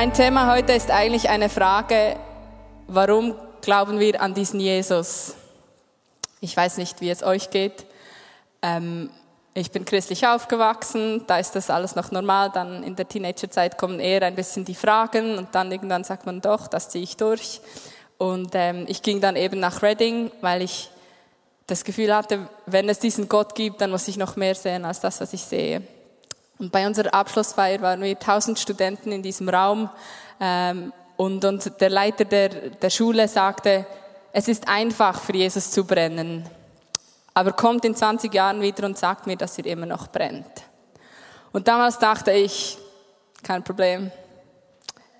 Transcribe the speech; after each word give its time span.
Mein 0.00 0.14
Thema 0.14 0.50
heute 0.50 0.72
ist 0.72 0.90
eigentlich 0.90 1.28
eine 1.28 1.50
Frage, 1.50 2.16
warum 2.86 3.34
glauben 3.60 4.00
wir 4.00 4.22
an 4.22 4.32
diesen 4.32 4.58
Jesus? 4.58 5.34
Ich 6.40 6.56
weiß 6.56 6.78
nicht, 6.78 7.02
wie 7.02 7.10
es 7.10 7.22
euch 7.22 7.50
geht. 7.50 7.84
Ähm, 8.62 9.10
ich 9.52 9.70
bin 9.72 9.84
christlich 9.84 10.26
aufgewachsen, 10.26 11.24
da 11.26 11.38
ist 11.38 11.54
das 11.54 11.68
alles 11.68 11.96
noch 11.96 12.12
normal. 12.12 12.50
Dann 12.50 12.82
in 12.82 12.96
der 12.96 13.08
Teenagerzeit 13.08 13.76
kommen 13.76 14.00
eher 14.00 14.22
ein 14.22 14.36
bisschen 14.36 14.64
die 14.64 14.74
Fragen 14.74 15.36
und 15.36 15.54
dann 15.54 15.70
irgendwann 15.70 16.02
sagt 16.02 16.24
man 16.24 16.40
doch, 16.40 16.66
das 16.66 16.88
ziehe 16.88 17.04
ich 17.04 17.18
durch. 17.18 17.60
Und 18.16 18.52
ähm, 18.54 18.86
ich 18.88 19.02
ging 19.02 19.20
dann 19.20 19.36
eben 19.36 19.60
nach 19.60 19.82
Reading, 19.82 20.30
weil 20.40 20.62
ich 20.62 20.88
das 21.66 21.84
Gefühl 21.84 22.16
hatte, 22.16 22.48
wenn 22.64 22.88
es 22.88 23.00
diesen 23.00 23.28
Gott 23.28 23.54
gibt, 23.54 23.82
dann 23.82 23.90
muss 23.90 24.08
ich 24.08 24.16
noch 24.16 24.36
mehr 24.36 24.54
sehen 24.54 24.86
als 24.86 25.00
das, 25.00 25.20
was 25.20 25.34
ich 25.34 25.42
sehe. 25.42 25.82
Und 26.60 26.70
bei 26.72 26.86
unserer 26.86 27.14
Abschlussfeier 27.14 27.80
waren 27.80 28.02
wir 28.02 28.18
tausend 28.18 28.58
Studenten 28.58 29.12
in 29.12 29.22
diesem 29.22 29.48
Raum 29.48 29.88
ähm, 30.38 30.92
und, 31.16 31.42
und 31.42 31.80
der 31.80 31.88
Leiter 31.88 32.26
der, 32.26 32.50
der 32.50 32.90
Schule 32.90 33.28
sagte, 33.28 33.86
es 34.30 34.46
ist 34.46 34.68
einfach 34.68 35.18
für 35.22 35.32
Jesus 35.34 35.70
zu 35.70 35.86
brennen, 35.86 36.46
aber 37.32 37.52
kommt 37.52 37.86
in 37.86 37.94
20 37.94 38.34
Jahren 38.34 38.60
wieder 38.60 38.84
und 38.84 38.98
sagt 38.98 39.26
mir, 39.26 39.38
dass 39.38 39.56
er 39.56 39.64
immer 39.64 39.86
noch 39.86 40.08
brennt. 40.08 40.52
Und 41.50 41.66
damals 41.66 41.98
dachte 41.98 42.30
ich, 42.32 42.76
kein 43.42 43.64
Problem, 43.64 44.12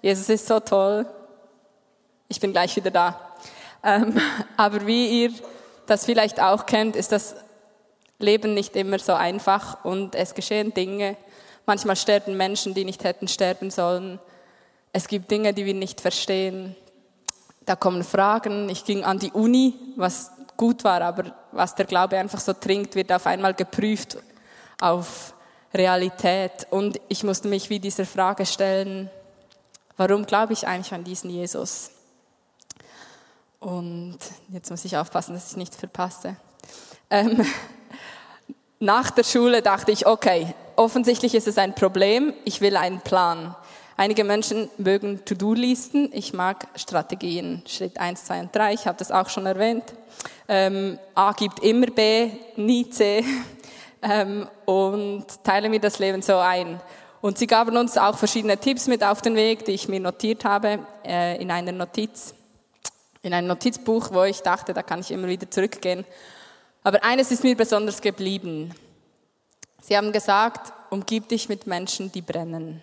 Jesus 0.02 0.28
ist 0.28 0.46
so 0.46 0.60
toll, 0.60 1.06
ich 2.28 2.38
bin 2.38 2.52
gleich 2.52 2.76
wieder 2.76 2.90
da. 2.90 3.18
Ähm, 3.82 4.20
aber 4.58 4.86
wie 4.86 5.22
ihr 5.22 5.32
das 5.86 6.04
vielleicht 6.04 6.38
auch 6.38 6.66
kennt, 6.66 6.96
ist 6.96 7.12
das 7.12 7.34
Leben 8.22 8.54
nicht 8.54 8.76
immer 8.76 8.98
so 8.98 9.12
einfach 9.12 9.84
und 9.84 10.14
es 10.14 10.34
geschehen 10.34 10.74
Dinge. 10.74 11.16
Manchmal 11.66 11.96
sterben 11.96 12.36
Menschen, 12.36 12.74
die 12.74 12.84
nicht 12.84 13.04
hätten 13.04 13.28
sterben 13.28 13.70
sollen. 13.70 14.18
Es 14.92 15.08
gibt 15.08 15.30
Dinge, 15.30 15.54
die 15.54 15.64
wir 15.64 15.74
nicht 15.74 16.00
verstehen. 16.00 16.74
Da 17.66 17.76
kommen 17.76 18.02
Fragen. 18.02 18.68
Ich 18.68 18.84
ging 18.84 19.04
an 19.04 19.18
die 19.18 19.32
Uni, 19.32 19.74
was 19.96 20.32
gut 20.56 20.84
war, 20.84 21.00
aber 21.02 21.34
was 21.52 21.74
der 21.74 21.86
Glaube 21.86 22.18
einfach 22.18 22.40
so 22.40 22.52
trinkt, 22.52 22.94
wird 22.94 23.12
auf 23.12 23.26
einmal 23.26 23.54
geprüft 23.54 24.18
auf 24.80 25.34
Realität. 25.72 26.66
Und 26.70 27.00
ich 27.08 27.22
musste 27.22 27.48
mich 27.48 27.70
wie 27.70 27.78
dieser 27.78 28.04
Frage 28.04 28.46
stellen, 28.46 29.10
warum 29.96 30.26
glaube 30.26 30.52
ich 30.52 30.66
eigentlich 30.66 30.92
an 30.92 31.04
diesen 31.04 31.30
Jesus? 31.30 31.90
Und 33.60 34.18
jetzt 34.48 34.70
muss 34.70 34.84
ich 34.84 34.96
aufpassen, 34.96 35.34
dass 35.34 35.50
ich 35.50 35.56
nichts 35.56 35.76
verpasse. 35.76 36.36
Ähm, 37.10 37.44
nach 38.80 39.10
der 39.10 39.24
Schule 39.24 39.62
dachte 39.62 39.92
ich, 39.92 40.06
okay, 40.06 40.54
offensichtlich 40.74 41.34
ist 41.34 41.46
es 41.46 41.58
ein 41.58 41.74
Problem, 41.74 42.32
ich 42.44 42.60
will 42.60 42.76
einen 42.76 43.00
Plan. 43.00 43.54
Einige 43.96 44.24
Menschen 44.24 44.70
mögen 44.78 45.22
To-Do-Listen, 45.26 46.10
ich 46.14 46.32
mag 46.32 46.66
Strategien. 46.74 47.62
Schritt 47.68 47.98
eins, 47.98 48.24
zwei 48.24 48.40
und 48.40 48.56
drei. 48.56 48.72
ich 48.72 48.86
habe 48.86 48.96
das 48.98 49.12
auch 49.12 49.28
schon 49.28 49.44
erwähnt. 49.44 49.84
Ähm, 50.48 50.98
A 51.14 51.32
gibt 51.32 51.60
immer 51.60 51.86
B, 51.86 52.30
nie 52.56 52.88
C. 52.90 53.24
Ähm, 54.02 54.48
und 54.64 55.26
teile 55.44 55.68
mir 55.68 55.78
das 55.78 55.98
Leben 55.98 56.22
so 56.22 56.38
ein. 56.38 56.80
Und 57.20 57.36
sie 57.36 57.46
gaben 57.46 57.76
uns 57.76 57.98
auch 57.98 58.16
verschiedene 58.16 58.56
Tipps 58.56 58.86
mit 58.86 59.04
auf 59.04 59.20
den 59.20 59.34
Weg, 59.34 59.66
die 59.66 59.72
ich 59.72 59.88
mir 59.88 60.00
notiert 60.00 60.46
habe 60.46 60.78
äh, 61.04 61.36
in 61.36 61.50
einer 61.50 61.72
Notiz 61.72 62.32
in 63.22 63.34
ein 63.34 63.46
Notizbuch, 63.46 64.10
wo 64.12 64.24
ich 64.24 64.40
dachte, 64.40 64.72
da 64.72 64.82
kann 64.82 65.00
ich 65.00 65.10
immer 65.10 65.28
wieder 65.28 65.50
zurückgehen. 65.50 66.06
Aber 66.82 67.04
eines 67.04 67.30
ist 67.30 67.44
mir 67.44 67.56
besonders 67.56 68.00
geblieben. 68.00 68.74
Sie 69.82 69.96
haben 69.96 70.12
gesagt, 70.12 70.72
umgib 70.90 71.28
dich 71.28 71.48
mit 71.48 71.66
Menschen, 71.66 72.10
die 72.12 72.22
brennen, 72.22 72.82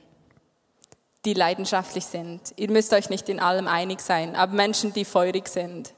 die 1.25 1.33
leidenschaftlich 1.33 2.05
sind. 2.05 2.53
Ihr 2.55 2.69
müsst 2.69 2.93
euch 2.93 3.09
nicht 3.09 3.29
in 3.29 3.39
allem 3.39 3.67
einig 3.67 4.01
sein, 4.01 4.35
aber 4.35 4.53
Menschen, 4.53 4.93
die 4.93 5.05
feurig 5.05 5.47
sind. 5.47 5.93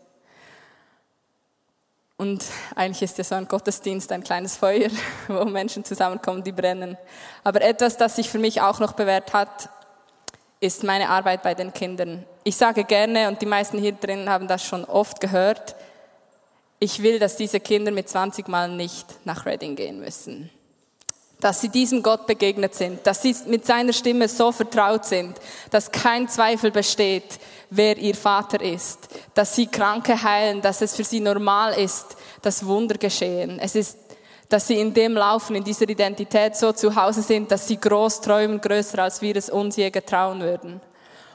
Und 2.18 2.44
eigentlich 2.76 3.02
ist 3.02 3.18
ja 3.18 3.24
so 3.24 3.36
ein 3.36 3.48
Gottesdienst 3.48 4.12
ein 4.12 4.24
kleines 4.24 4.58
Feuer, 4.58 4.90
wo 5.28 5.46
Menschen 5.46 5.86
zusammenkommen, 5.86 6.44
die 6.44 6.52
brennen. 6.52 6.98
Aber 7.46 7.62
etwas, 7.62 7.96
das 7.96 8.18
sich 8.18 8.30
für 8.30 8.40
mich 8.40 8.60
auch 8.62 8.80
noch 8.80 8.92
bewährt 8.92 9.32
hat, 9.32 9.70
ist 10.60 10.84
meine 10.84 11.10
Arbeit 11.10 11.44
bei 11.44 11.54
den 11.54 11.72
Kindern. 11.72 12.26
Ich 12.44 12.58
sage 12.58 12.84
gerne, 12.84 13.30
und 13.30 13.42
die 13.42 13.46
meisten 13.46 13.78
hier 13.78 13.94
drin 13.94 14.30
haben 14.30 14.50
das 14.50 14.66
schon 14.66 14.84
oft 14.84 15.22
gehört, 15.22 15.76
ich 16.80 17.04
will, 17.04 17.20
dass 17.20 17.36
diese 17.36 17.60
Kinder 17.60 17.92
mit 17.92 18.08
20 18.08 18.48
Mal 18.48 18.70
nicht 18.70 19.06
nach 19.26 19.46
Reading 19.46 19.76
gehen 19.76 20.00
müssen. 20.00 20.50
Dass 21.42 21.62
sie 21.62 21.70
diesem 21.70 22.04
Gott 22.04 22.28
begegnet 22.28 22.76
sind, 22.76 23.06
dass 23.08 23.22
sie 23.22 23.36
mit 23.48 23.66
seiner 23.66 23.94
Stimme 23.94 24.28
so 24.28 24.52
vertraut 24.52 25.06
sind, 25.06 25.38
dass 25.72 25.92
kein 25.92 26.28
Zweifel 26.28 26.72
besteht, 26.72 27.40
wer 27.70 27.98
ihr 27.98 28.16
Vater 28.16 28.62
ist, 28.62 29.08
dass 29.34 29.56
sie 29.56 29.68
Kranke 29.68 30.22
heilen, 30.22 30.62
dass 30.62 30.82
es 30.82 30.96
für 30.96 31.04
sie 31.04 31.22
normal 31.22 31.74
ist, 31.80 32.18
dass 32.42 32.66
Wunder 32.66 32.96
geschehen. 32.96 33.60
Es 33.60 33.76
ist 33.76 33.98
dass 34.50 34.66
sie 34.66 34.80
in 34.80 34.96
dem 34.96 35.14
Laufen, 35.14 35.56
in 35.56 35.64
dieser 35.64 35.88
Identität 35.88 36.56
so 36.56 36.72
zu 36.72 36.96
Hause 36.96 37.22
sind, 37.22 37.52
dass 37.52 37.68
sie 37.68 37.80
groß 37.80 38.22
träumen, 38.22 38.60
größer 38.60 38.98
als 38.98 39.22
wir 39.22 39.36
es 39.36 39.50
uns 39.52 39.76
je 39.76 39.92
getrauen 39.92 40.42
würden. 40.42 40.82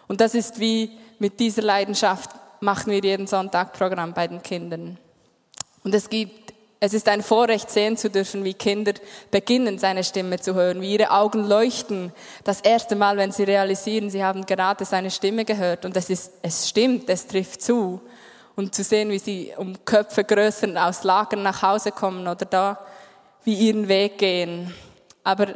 Und 0.09 0.21
das 0.21 0.35
ist 0.35 0.59
wie 0.59 0.99
mit 1.21 1.39
dieser 1.39 1.63
Leidenschaft 1.63 2.31
machen 2.61 2.91
wir 2.91 2.99
jeden 2.99 3.29
Sonntag 3.29 3.73
Programm 3.73 4.13
bei 4.13 4.27
den 4.27 4.43
Kindern. 4.43 4.99
Und 5.85 5.95
es 5.95 6.09
gibt, 6.09 6.55
es 6.81 6.95
ist 6.95 7.09
ein 7.09 7.23
Vorrecht 7.23 7.71
sehen 7.71 7.97
zu 7.97 8.11
dürfen, 8.11 8.43
wie 8.43 8.55
Kinder 8.55 8.95
beginnen, 9.31 9.79
seine 9.79 10.03
Stimme 10.03 10.41
zu 10.41 10.55
hören, 10.55 10.81
wie 10.81 10.95
ihre 10.95 11.11
Augen 11.11 11.45
leuchten. 11.45 12.13
Das 12.43 12.61
erste 12.63 12.97
Mal, 12.97 13.17
wenn 13.17 13.31
sie 13.31 13.45
realisieren, 13.45 14.11
sie 14.11 14.25
haben 14.25 14.45
gerade 14.45 14.85
seine 14.85 15.11
Stimme 15.11 15.45
gehört. 15.45 15.85
Und 15.85 15.97
es 15.97 16.11
ist, 16.11 16.33
es 16.43 16.69
stimmt, 16.69 17.09
es 17.09 17.27
trifft 17.27 17.63
zu. 17.63 18.01
Und 18.57 18.75
zu 18.75 18.83
sehen, 18.83 19.11
wie 19.11 19.19
sie 19.19 19.53
um 19.57 19.85
Köpfe 19.85 20.25
größer 20.25 20.69
aus 20.87 21.05
Lagern 21.05 21.43
nach 21.43 21.63
Hause 21.63 21.93
kommen 21.93 22.27
oder 22.27 22.47
da 22.47 22.79
wie 23.45 23.55
ihren 23.55 23.89
Weg 23.89 24.19
gehen. 24.19 24.73
Aber 25.23 25.55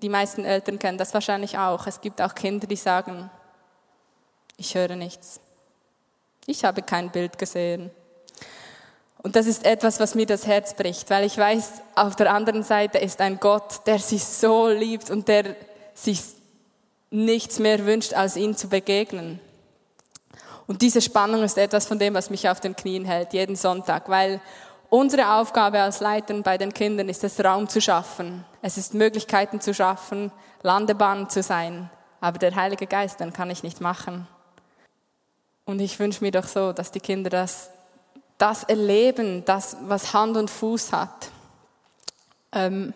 die 0.00 0.08
meisten 0.08 0.44
Eltern 0.44 0.78
kennen 0.78 0.96
das 0.96 1.12
wahrscheinlich 1.12 1.58
auch. 1.58 1.86
Es 1.86 2.00
gibt 2.00 2.22
auch 2.22 2.34
Kinder, 2.34 2.66
die 2.66 2.76
sagen, 2.76 3.30
ich 4.56 4.74
höre 4.74 4.96
nichts. 4.96 5.40
Ich 6.46 6.64
habe 6.64 6.82
kein 6.82 7.10
Bild 7.10 7.38
gesehen. 7.38 7.90
Und 9.22 9.36
das 9.36 9.46
ist 9.46 9.64
etwas, 9.64 10.00
was 10.00 10.14
mir 10.14 10.26
das 10.26 10.46
Herz 10.46 10.74
bricht, 10.74 11.10
weil 11.10 11.24
ich 11.24 11.36
weiß, 11.36 11.82
auf 11.94 12.16
der 12.16 12.32
anderen 12.32 12.62
Seite 12.62 12.98
ist 12.98 13.20
ein 13.20 13.38
Gott, 13.38 13.86
der 13.86 13.98
sich 13.98 14.24
so 14.24 14.68
liebt 14.68 15.10
und 15.10 15.28
der 15.28 15.56
sich 15.94 16.22
nichts 17.10 17.58
mehr 17.58 17.84
wünscht, 17.84 18.14
als 18.14 18.36
ihn 18.36 18.56
zu 18.56 18.68
begegnen. 18.68 19.40
Und 20.66 20.82
diese 20.82 21.02
Spannung 21.02 21.42
ist 21.42 21.58
etwas 21.58 21.86
von 21.86 21.98
dem, 21.98 22.14
was 22.14 22.30
mich 22.30 22.48
auf 22.48 22.60
den 22.60 22.76
Knien 22.76 23.04
hält, 23.04 23.32
jeden 23.32 23.56
Sonntag, 23.56 24.08
weil 24.08 24.40
Unsere 24.90 25.34
Aufgabe 25.34 25.80
als 25.80 26.00
Leiter 26.00 26.34
bei 26.42 26.58
den 26.58 26.74
Kindern 26.74 27.08
ist 27.08 27.22
es, 27.22 27.42
Raum 27.42 27.68
zu 27.68 27.80
schaffen. 27.80 28.44
Es 28.60 28.76
ist 28.76 28.92
Möglichkeiten 28.92 29.60
zu 29.60 29.72
schaffen, 29.72 30.32
Landebahn 30.62 31.30
zu 31.30 31.44
sein. 31.44 31.88
Aber 32.20 32.38
der 32.38 32.56
Heilige 32.56 32.88
Geist, 32.88 33.20
den 33.20 33.32
kann 33.32 33.50
ich 33.50 33.62
nicht 33.62 33.80
machen. 33.80 34.26
Und 35.64 35.78
ich 35.78 36.00
wünsche 36.00 36.24
mir 36.24 36.32
doch 36.32 36.48
so, 36.48 36.72
dass 36.72 36.90
die 36.90 36.98
Kinder 36.98 37.30
das, 37.30 37.70
das 38.40 38.64
erleben, 38.64 39.44
das, 39.44 39.76
was 39.82 40.14
Hand 40.14 40.36
und 40.36 40.50
Fuß 40.50 40.92
hat. 40.92 41.28
Ähm, 42.52 42.94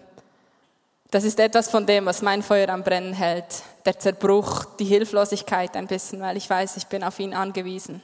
das 1.11 1.23
ist 1.23 1.39
etwas 1.39 1.69
von 1.69 1.87
dem, 1.87 2.07
was 2.07 2.23
mein 2.23 2.43
Feuer 2.43 2.71
am 2.71 2.83
Brennen 2.83 3.13
hält. 3.13 3.63
Der 3.85 3.99
Zerbruch, 3.99 4.65
die 4.79 4.87
Hilflosigkeit 4.87 5.77
ein 5.77 5.87
bisschen, 5.87 6.21
weil 6.21 6.37
ich 6.39 6.49
weiß, 6.49 6.79
ich 6.79 6.87
bin 6.87 7.05
auf 7.05 7.21
ihn 7.21 7.35
angewiesen. 7.35 8.03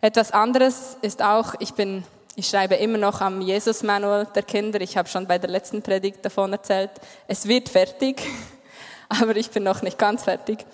Etwas 0.00 0.32
anderes 0.32 0.96
ist 1.02 1.22
auch, 1.22 1.54
ich 1.60 1.72
bin 1.74 2.04
ich 2.38 2.48
schreibe 2.48 2.74
immer 2.74 2.98
noch 2.98 3.22
am 3.22 3.40
Jesus-Manual 3.40 4.26
der 4.26 4.42
Kinder. 4.42 4.78
Ich 4.82 4.98
habe 4.98 5.08
schon 5.08 5.26
bei 5.26 5.38
der 5.38 5.48
letzten 5.48 5.80
Predigt 5.80 6.22
davon 6.22 6.52
erzählt. 6.52 6.90
Es 7.26 7.48
wird 7.48 7.70
fertig, 7.70 8.22
aber 9.08 9.36
ich 9.36 9.50
bin 9.50 9.62
noch 9.62 9.80
nicht 9.80 9.96
ganz 9.96 10.24
fertig. 10.24 10.66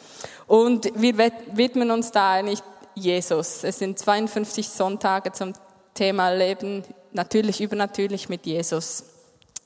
Und 0.49 0.91
wir 1.01 1.17
widmen 1.19 1.93
uns 1.93 2.11
da 2.11 2.33
eigentlich 2.33 2.61
Jesus. 2.97 3.63
Es 3.63 3.79
sind 3.79 3.97
52 3.97 4.69
Sonntage 4.69 5.31
zum 5.31 5.53
Thema 5.95 6.31
Leben, 6.31 6.85
natürlich 7.13 7.61
übernatürlich 7.61 8.29
mit 8.29 8.47
Jesus. 8.47 9.05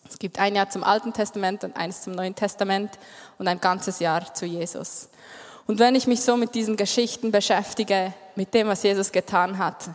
Es 0.08 0.18
gibt 0.18 0.38
ein 0.38 0.54
Jahr 0.54 0.70
zum 0.70 0.84
Alten 0.84 1.12
Testament 1.12 1.64
und 1.64 1.76
eins 1.76 2.02
zum 2.02 2.12
Neuen 2.12 2.34
Testament 2.34 2.90
und 3.38 3.48
ein 3.48 3.60
ganzes 3.60 3.98
Jahr 3.98 4.34
zu 4.34 4.46
Jesus. 4.46 5.08
Und 5.66 5.78
wenn 5.78 5.94
ich 5.94 6.06
mich 6.06 6.22
so 6.22 6.36
mit 6.36 6.54
diesen 6.54 6.76
Geschichten 6.76 7.32
beschäftige, 7.32 8.12
mit 8.36 8.54
dem, 8.54 8.68
was 8.68 8.82
Jesus 8.82 9.10
getan 9.10 9.58
hat, 9.58 9.90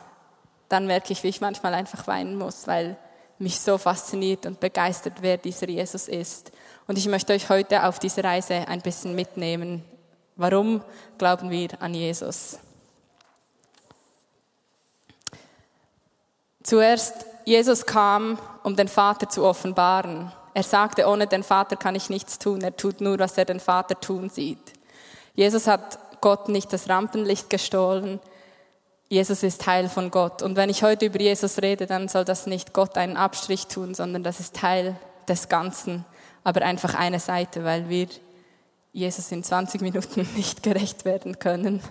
dann 0.67 0.85
merke 0.85 1.13
ich, 1.13 1.23
wie 1.23 1.29
ich 1.29 1.41
manchmal 1.41 1.73
einfach 1.73 2.07
weinen 2.07 2.37
muss, 2.37 2.67
weil 2.67 2.97
mich 3.39 3.59
so 3.59 3.77
fasziniert 3.77 4.45
und 4.45 4.59
begeistert, 4.59 5.15
wer 5.21 5.37
dieser 5.37 5.67
Jesus 5.67 6.07
ist. 6.07 6.51
Und 6.87 6.97
ich 6.97 7.07
möchte 7.07 7.33
euch 7.33 7.49
heute 7.49 7.85
auf 7.85 7.99
diese 7.99 8.23
Reise 8.23 8.67
ein 8.67 8.81
bisschen 8.81 9.15
mitnehmen. 9.15 9.83
Warum 10.35 10.81
glauben 11.17 11.49
wir 11.49 11.69
an 11.81 11.93
Jesus? 11.93 12.57
Zuerst, 16.63 17.25
Jesus 17.45 17.85
kam, 17.85 18.37
um 18.63 18.75
den 18.75 18.87
Vater 18.87 19.29
zu 19.29 19.43
offenbaren. 19.43 20.31
Er 20.53 20.63
sagte, 20.63 21.07
ohne 21.07 21.27
den 21.27 21.43
Vater 21.43 21.75
kann 21.75 21.95
ich 21.95 22.09
nichts 22.09 22.37
tun. 22.37 22.61
Er 22.61 22.75
tut 22.75 23.01
nur, 23.01 23.17
was 23.19 23.37
er 23.37 23.45
den 23.45 23.59
Vater 23.59 23.99
tun 23.99 24.29
sieht. 24.29 24.73
Jesus 25.33 25.67
hat 25.67 25.97
Gott 26.19 26.49
nicht 26.49 26.71
das 26.71 26.89
Rampenlicht 26.89 27.49
gestohlen. 27.49 28.19
Jesus 29.09 29.43
ist 29.43 29.61
Teil 29.61 29.89
von 29.89 30.11
Gott. 30.11 30.41
Und 30.41 30.55
wenn 30.55 30.69
ich 30.69 30.83
heute 30.83 31.05
über 31.05 31.19
Jesus 31.19 31.61
rede, 31.61 31.85
dann 31.85 32.07
soll 32.07 32.25
das 32.25 32.47
nicht 32.47 32.73
Gott 32.73 32.97
einen 32.97 33.17
Abstrich 33.17 33.67
tun, 33.67 33.93
sondern 33.93 34.23
das 34.23 34.39
ist 34.39 34.55
Teil 34.55 34.95
des 35.27 35.49
Ganzen. 35.49 36.05
Aber 36.43 36.61
einfach 36.61 36.95
eine 36.95 37.19
Seite, 37.19 37.63
weil 37.63 37.89
wir 37.89 38.07
Jesus 38.93 39.31
in 39.31 39.43
20 39.43 39.81
Minuten 39.81 40.27
nicht 40.35 40.63
gerecht 40.63 41.05
werden 41.05 41.39
können. 41.39 41.81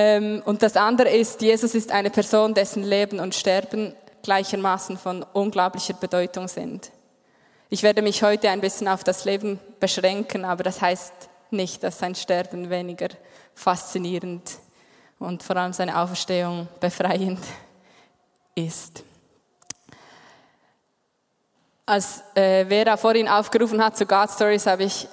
Ähm, 0.00 0.42
und 0.44 0.62
das 0.62 0.76
andere 0.76 1.08
ist, 1.08 1.42
Jesus 1.42 1.74
ist 1.74 1.90
eine 1.90 2.10
Person, 2.10 2.54
dessen 2.54 2.84
Leben 2.84 3.18
und 3.18 3.34
Sterben 3.34 3.96
gleichermaßen 4.22 4.96
von 4.96 5.24
unglaublicher 5.32 5.94
Bedeutung 5.94 6.46
sind. 6.46 6.92
Ich 7.68 7.82
werde 7.82 8.00
mich 8.00 8.22
heute 8.22 8.48
ein 8.48 8.60
bisschen 8.60 8.86
auf 8.86 9.02
das 9.02 9.24
Leben 9.24 9.58
beschränken, 9.80 10.44
aber 10.44 10.62
das 10.62 10.80
heißt 10.80 11.12
nicht, 11.50 11.82
dass 11.82 11.98
sein 11.98 12.14
Sterben 12.14 12.70
weniger 12.70 13.08
faszinierend 13.56 14.58
und 15.18 15.42
vor 15.42 15.56
allem 15.56 15.72
seine 15.72 15.98
Auferstehung 15.98 16.68
befreiend 16.78 17.40
ist. 18.54 19.02
Als 21.86 22.22
äh, 22.36 22.64
Vera 22.66 22.96
vorhin 22.96 23.26
aufgerufen 23.26 23.82
hat 23.82 23.96
zu 23.96 24.06
God 24.06 24.30
Stories, 24.30 24.64
habe 24.66 24.84
ich 24.84 25.08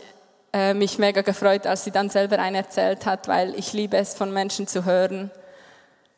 äh, 0.55 0.73
mich 0.73 0.97
mega 0.97 1.21
gefreut, 1.21 1.67
als 1.67 1.83
sie 1.83 1.91
dann 1.91 2.09
selber 2.09 2.39
einen 2.39 2.55
erzählt 2.55 3.05
hat, 3.05 3.27
weil 3.27 3.53
ich 3.59 3.73
liebe 3.73 3.97
es, 3.97 4.13
von 4.13 4.31
Menschen 4.31 4.67
zu 4.67 4.85
hören, 4.85 5.29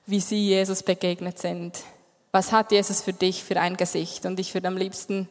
wie 0.06 0.20
sie 0.20 0.50
Jesus 0.50 0.84
begegnet 0.84 1.40
sind. 1.40 1.80
Was 2.32 2.52
hat 2.52 2.72
Jesus 2.72 3.02
für 3.02 3.14
dich 3.14 3.44
für 3.44 3.60
ein 3.60 3.78
Gesicht? 3.78 4.28
Und 4.28 4.40
ich 4.40 4.54
würde 4.54 4.68
am 4.68 4.78
liebsten 4.78 5.28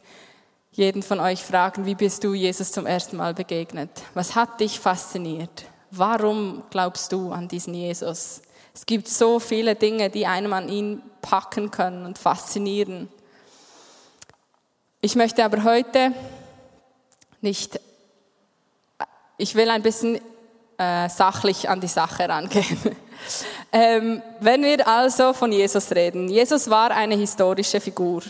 jeden 0.73 1.03
von 1.03 1.21
euch 1.21 1.41
fragen, 1.41 1.85
wie 1.85 1.95
bist 1.95 2.25
du 2.25 2.33
Jesus 2.33 2.73
zum 2.73 2.85
ersten 2.85 3.15
Mal 3.15 3.33
begegnet? 3.33 3.89
Was 4.13 4.35
hat 4.35 4.59
dich 4.59 4.77
fasziniert? 4.77 5.63
Warum 5.89 6.63
glaubst 6.69 7.13
du 7.13 7.31
an 7.31 7.47
diesen 7.47 7.75
Jesus? 7.75 8.41
Es 8.73 8.85
gibt 8.85 9.07
so 9.07 9.39
viele 9.39 9.75
Dinge, 9.75 10.09
die 10.09 10.27
einem 10.27 10.51
an 10.51 10.67
ihn 10.67 11.01
packen 11.21 11.71
können 11.71 12.05
und 12.05 12.17
faszinieren. 12.17 13.07
Ich 14.99 15.15
möchte 15.15 15.45
aber 15.45 15.63
heute 15.63 16.11
nicht, 17.39 17.79
ich 19.37 19.55
will 19.55 19.69
ein 19.69 19.81
bisschen 19.81 20.19
äh, 20.77 21.09
sachlich 21.09 21.69
an 21.69 21.81
die 21.81 21.87
Sache 21.87 22.27
rangehen. 22.27 22.77
ähm, 23.71 24.21
wenn 24.39 24.63
wir 24.63 24.87
also 24.87 25.33
von 25.33 25.51
Jesus 25.51 25.91
reden, 25.91 26.29
Jesus 26.29 26.69
war 26.69 26.91
eine 26.91 27.15
historische 27.15 27.79
Figur. 27.79 28.23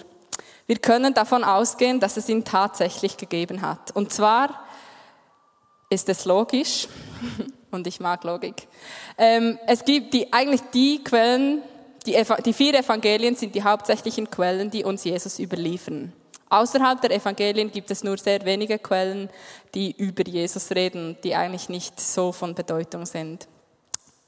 Wir 0.66 0.78
können 0.78 1.14
davon 1.14 1.44
ausgehen, 1.44 2.00
dass 2.00 2.18
es 2.18 2.28
ihn 2.28 2.44
tatsächlich 2.44 3.18
gegeben 3.18 3.62
hat. 3.62 3.92
Und 3.96 4.12
zwar 4.12 4.66
ist 5.90 6.10
es 6.10 6.26
logisch, 6.26 6.88
und 7.72 7.88
ich 7.88 8.00
mag 8.00 8.24
Logik. 8.24 8.68
Ähm, 9.18 9.58
es 9.68 9.86
gibt 9.86 10.14
die, 10.14 10.32
eigentlich 10.34 10.62
die 10.74 11.04
Quellen, 11.04 11.62
die, 12.06 12.18
die 12.46 12.54
vier 12.54 12.74
Evangelien 12.80 13.36
sind 13.36 13.56
die 13.56 13.64
hauptsächlichen 13.64 14.30
Quellen, 14.30 14.70
die 14.72 14.84
uns 14.84 15.04
Jesus 15.04 15.40
überliefern. 15.40 16.14
Außerhalb 16.50 17.02
der 17.02 17.12
Evangelien 17.12 17.72
gibt 17.72 17.92
es 17.92 18.04
nur 18.04 18.18
sehr 18.18 18.44
wenige 18.46 18.80
Quellen, 18.80 19.30
die 19.74 19.92
über 19.92 20.24
Jesus 20.26 20.72
reden, 20.72 21.18
die 21.24 21.36
eigentlich 21.36 21.68
nicht 21.68 22.00
so 22.00 22.32
von 22.32 22.56
Bedeutung 22.56 23.06
sind. 23.06 23.48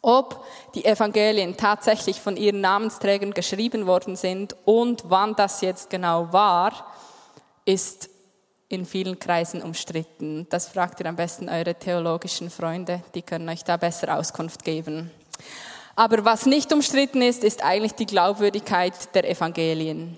Ob 0.01 0.45
die 0.75 0.85
Evangelien 0.85 1.57
tatsächlich 1.57 2.21
von 2.21 2.37
ihren 2.37 2.61
Namensträgern 2.61 3.33
geschrieben 3.33 3.85
worden 3.85 4.15
sind 4.15 4.55
und 4.65 5.03
wann 5.07 5.35
das 5.35 5.61
jetzt 5.61 5.89
genau 5.89 6.31
war, 6.31 6.93
ist 7.65 8.09
in 8.69 8.85
vielen 8.85 9.19
Kreisen 9.19 9.61
umstritten. 9.61 10.47
Das 10.49 10.67
fragt 10.67 10.99
ihr 10.99 11.07
am 11.07 11.15
besten 11.15 11.49
eure 11.49 11.75
theologischen 11.75 12.49
Freunde, 12.49 13.01
die 13.13 13.23
können 13.23 13.49
euch 13.49 13.63
da 13.63 13.77
besser 13.77 14.17
Auskunft 14.17 14.63
geben. 14.63 15.11
Aber 15.95 16.23
was 16.23 16.45
nicht 16.45 16.71
umstritten 16.71 17.21
ist, 17.21 17.43
ist 17.43 17.63
eigentlich 17.63 17.93
die 17.93 18.05
Glaubwürdigkeit 18.05 19.13
der 19.15 19.29
Evangelien. 19.29 20.17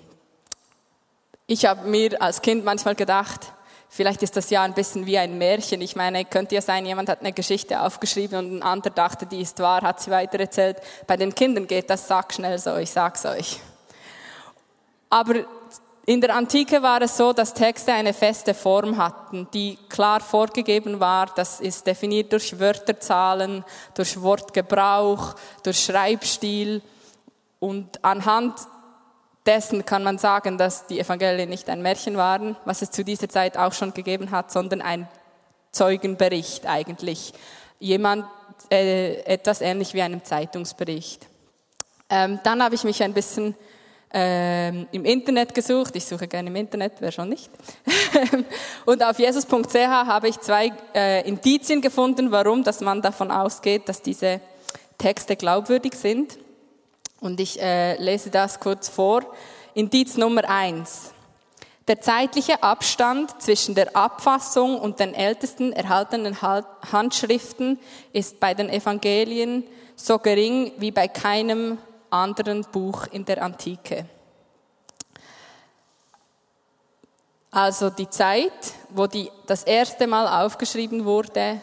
Ich 1.46 1.64
habe 1.66 1.88
mir 1.88 2.20
als 2.20 2.42
Kind 2.42 2.64
manchmal 2.64 2.94
gedacht, 2.94 3.52
Vielleicht 3.94 4.22
ist 4.22 4.38
das 4.38 4.48
ja 4.48 4.62
ein 4.62 4.72
bisschen 4.72 5.04
wie 5.04 5.18
ein 5.18 5.36
Märchen. 5.36 5.82
Ich 5.82 5.96
meine, 5.96 6.24
könnte 6.24 6.54
ja 6.54 6.62
sein, 6.62 6.86
jemand 6.86 7.10
hat 7.10 7.20
eine 7.20 7.34
Geschichte 7.34 7.78
aufgeschrieben 7.78 8.38
und 8.38 8.56
ein 8.56 8.62
anderer 8.62 8.94
dachte, 8.94 9.26
die 9.26 9.42
ist 9.42 9.58
wahr, 9.58 9.82
hat 9.82 10.00
sie 10.00 10.10
weitererzählt. 10.10 10.78
Bei 11.06 11.18
den 11.18 11.34
Kindern 11.34 11.66
geht 11.66 11.90
das, 11.90 12.08
sag 12.08 12.32
schnell 12.32 12.58
so, 12.58 12.74
ich 12.76 12.90
sag's 12.90 13.26
euch. 13.26 13.60
Aber 15.10 15.34
in 16.06 16.22
der 16.22 16.34
Antike 16.34 16.82
war 16.82 17.02
es 17.02 17.18
so, 17.18 17.34
dass 17.34 17.52
Texte 17.52 17.92
eine 17.92 18.14
feste 18.14 18.54
Form 18.54 18.96
hatten, 18.96 19.46
die 19.52 19.78
klar 19.90 20.20
vorgegeben 20.20 20.98
war. 20.98 21.26
Das 21.26 21.60
ist 21.60 21.86
definiert 21.86 22.32
durch 22.32 22.58
Wörterzahlen, 22.58 23.62
durch 23.92 24.22
Wortgebrauch, 24.22 25.34
durch 25.62 25.84
Schreibstil. 25.84 26.80
Und 27.60 28.02
anhand 28.02 28.54
dessen 29.46 29.84
kann 29.84 30.04
man 30.04 30.18
sagen, 30.18 30.58
dass 30.58 30.86
die 30.86 31.00
Evangelien 31.00 31.48
nicht 31.48 31.68
ein 31.68 31.82
Märchen 31.82 32.16
waren, 32.16 32.56
was 32.64 32.82
es 32.82 32.90
zu 32.90 33.04
dieser 33.04 33.28
Zeit 33.28 33.56
auch 33.56 33.72
schon 33.72 33.92
gegeben 33.92 34.30
hat, 34.30 34.52
sondern 34.52 34.80
ein 34.80 35.08
Zeugenbericht 35.72 36.66
eigentlich. 36.66 37.32
Jemand, 37.78 38.26
äh, 38.70 39.22
etwas 39.24 39.60
ähnlich 39.60 39.94
wie 39.94 40.02
einem 40.02 40.22
Zeitungsbericht. 40.22 41.26
Ähm, 42.08 42.38
dann 42.44 42.62
habe 42.62 42.74
ich 42.74 42.84
mich 42.84 43.02
ein 43.02 43.14
bisschen 43.14 43.54
ähm, 44.12 44.86
im 44.92 45.04
Internet 45.04 45.54
gesucht. 45.54 45.96
Ich 45.96 46.04
suche 46.04 46.28
gerne 46.28 46.50
im 46.50 46.56
Internet, 46.56 46.92
wer 47.00 47.10
schon 47.10 47.30
nicht. 47.30 47.50
und 48.84 49.02
auf 49.02 49.18
jesus.ch 49.18 49.74
habe 49.74 50.28
ich 50.28 50.38
zwei 50.40 50.72
äh, 50.94 51.26
Indizien 51.26 51.80
gefunden, 51.80 52.30
warum 52.30 52.62
dass 52.62 52.80
man 52.80 53.00
davon 53.00 53.30
ausgeht, 53.30 53.88
dass 53.88 54.02
diese 54.02 54.40
Texte 54.98 55.34
glaubwürdig 55.36 55.94
sind. 55.94 56.38
Und 57.22 57.38
ich 57.38 57.62
äh, 57.62 57.94
lese 58.02 58.30
das 58.30 58.58
kurz 58.58 58.88
vor. 58.88 59.22
Indiz 59.74 60.16
Nummer 60.16 60.48
eins. 60.50 61.12
Der 61.86 62.00
zeitliche 62.00 62.62
Abstand 62.64 63.40
zwischen 63.40 63.76
der 63.76 63.96
Abfassung 63.96 64.78
und 64.78 64.98
den 64.98 65.14
ältesten 65.14 65.72
erhaltenen 65.72 66.42
Handschriften 66.42 67.78
ist 68.12 68.40
bei 68.40 68.54
den 68.54 68.68
Evangelien 68.68 69.64
so 69.94 70.18
gering 70.18 70.72
wie 70.78 70.90
bei 70.90 71.06
keinem 71.06 71.78
anderen 72.10 72.62
Buch 72.72 73.06
in 73.12 73.24
der 73.24 73.40
Antike. 73.40 74.06
Also 77.52 77.88
die 77.90 78.10
Zeit, 78.10 78.52
wo 78.90 79.06
die 79.06 79.30
das 79.46 79.62
erste 79.62 80.08
Mal 80.08 80.44
aufgeschrieben 80.44 81.04
wurde, 81.04 81.60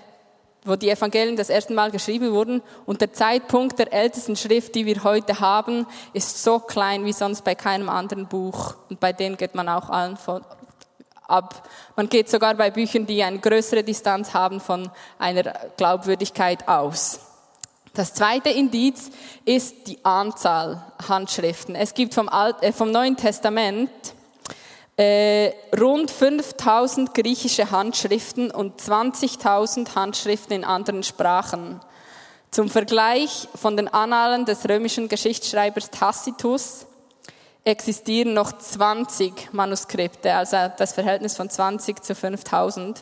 wo 0.66 0.76
die 0.76 0.90
Evangelien 0.90 1.36
das 1.36 1.50
erste 1.50 1.74
Mal 1.74 1.92
geschrieben 1.92 2.32
wurden. 2.32 2.62
Und 2.86 3.02
der 3.02 3.14
Zeitpunkt 3.14 3.80
der 3.80 3.94
ältesten 3.94 4.36
Schrift, 4.36 4.76
die 4.76 4.86
wir 4.86 5.04
heute 5.04 5.40
haben, 5.40 5.86
ist 6.14 6.44
so 6.44 6.60
klein 6.60 7.06
wie 7.06 7.14
sonst 7.14 7.44
bei 7.44 7.56
keinem 7.56 7.90
anderen 7.90 8.28
Buch. 8.28 8.76
Und 8.90 9.00
bei 9.00 9.14
denen 9.14 9.38
geht 9.38 9.56
man 9.56 9.70
auch 9.70 9.90
allen 9.90 10.18
von, 10.18 10.44
ab. 11.28 11.68
Man 11.96 12.10
geht 12.10 12.30
sogar 12.30 12.56
bei 12.56 12.72
Büchern, 12.72 13.06
die 13.06 13.24
eine 13.24 13.40
größere 13.40 13.84
Distanz 13.84 14.34
haben, 14.34 14.60
von 14.60 14.90
einer 15.18 15.44
Glaubwürdigkeit 15.78 16.68
aus. 16.68 17.22
Das 17.94 18.14
zweite 18.14 18.50
Indiz 18.50 19.10
ist 19.46 19.88
die 19.88 20.04
Anzahl 20.06 20.84
Handschriften. 21.08 21.76
Es 21.76 21.94
gibt 21.94 22.14
vom, 22.14 22.30
Alt, 22.30 22.62
äh, 22.62 22.72
vom 22.72 22.92
Neuen 22.92 23.18
Testament 23.18 23.90
äh, 25.00 25.54
rund 25.80 26.12
5000 26.12 27.14
griechische 27.14 27.72
Handschriften 27.72 28.52
und 28.52 28.82
20.000 28.82 29.96
Handschriften 29.96 30.54
in 30.54 30.66
anderen 30.66 31.04
Sprachen. 31.04 31.80
Zum 32.52 32.70
Vergleich 32.70 33.48
von 33.56 33.78
den 33.78 33.88
Annalen 33.88 34.44
des 34.44 34.68
römischen 34.68 35.08
Geschichtsschreibers 35.08 35.90
Tacitus 35.90 36.86
existieren 37.64 38.34
noch 38.34 38.52
20 38.52 39.54
Manuskripte, 39.54 40.34
also 40.34 40.58
das 40.76 40.92
Verhältnis 40.92 41.38
von 41.38 41.50
20 41.50 42.04
zu 42.04 42.14
5000. 42.14 43.02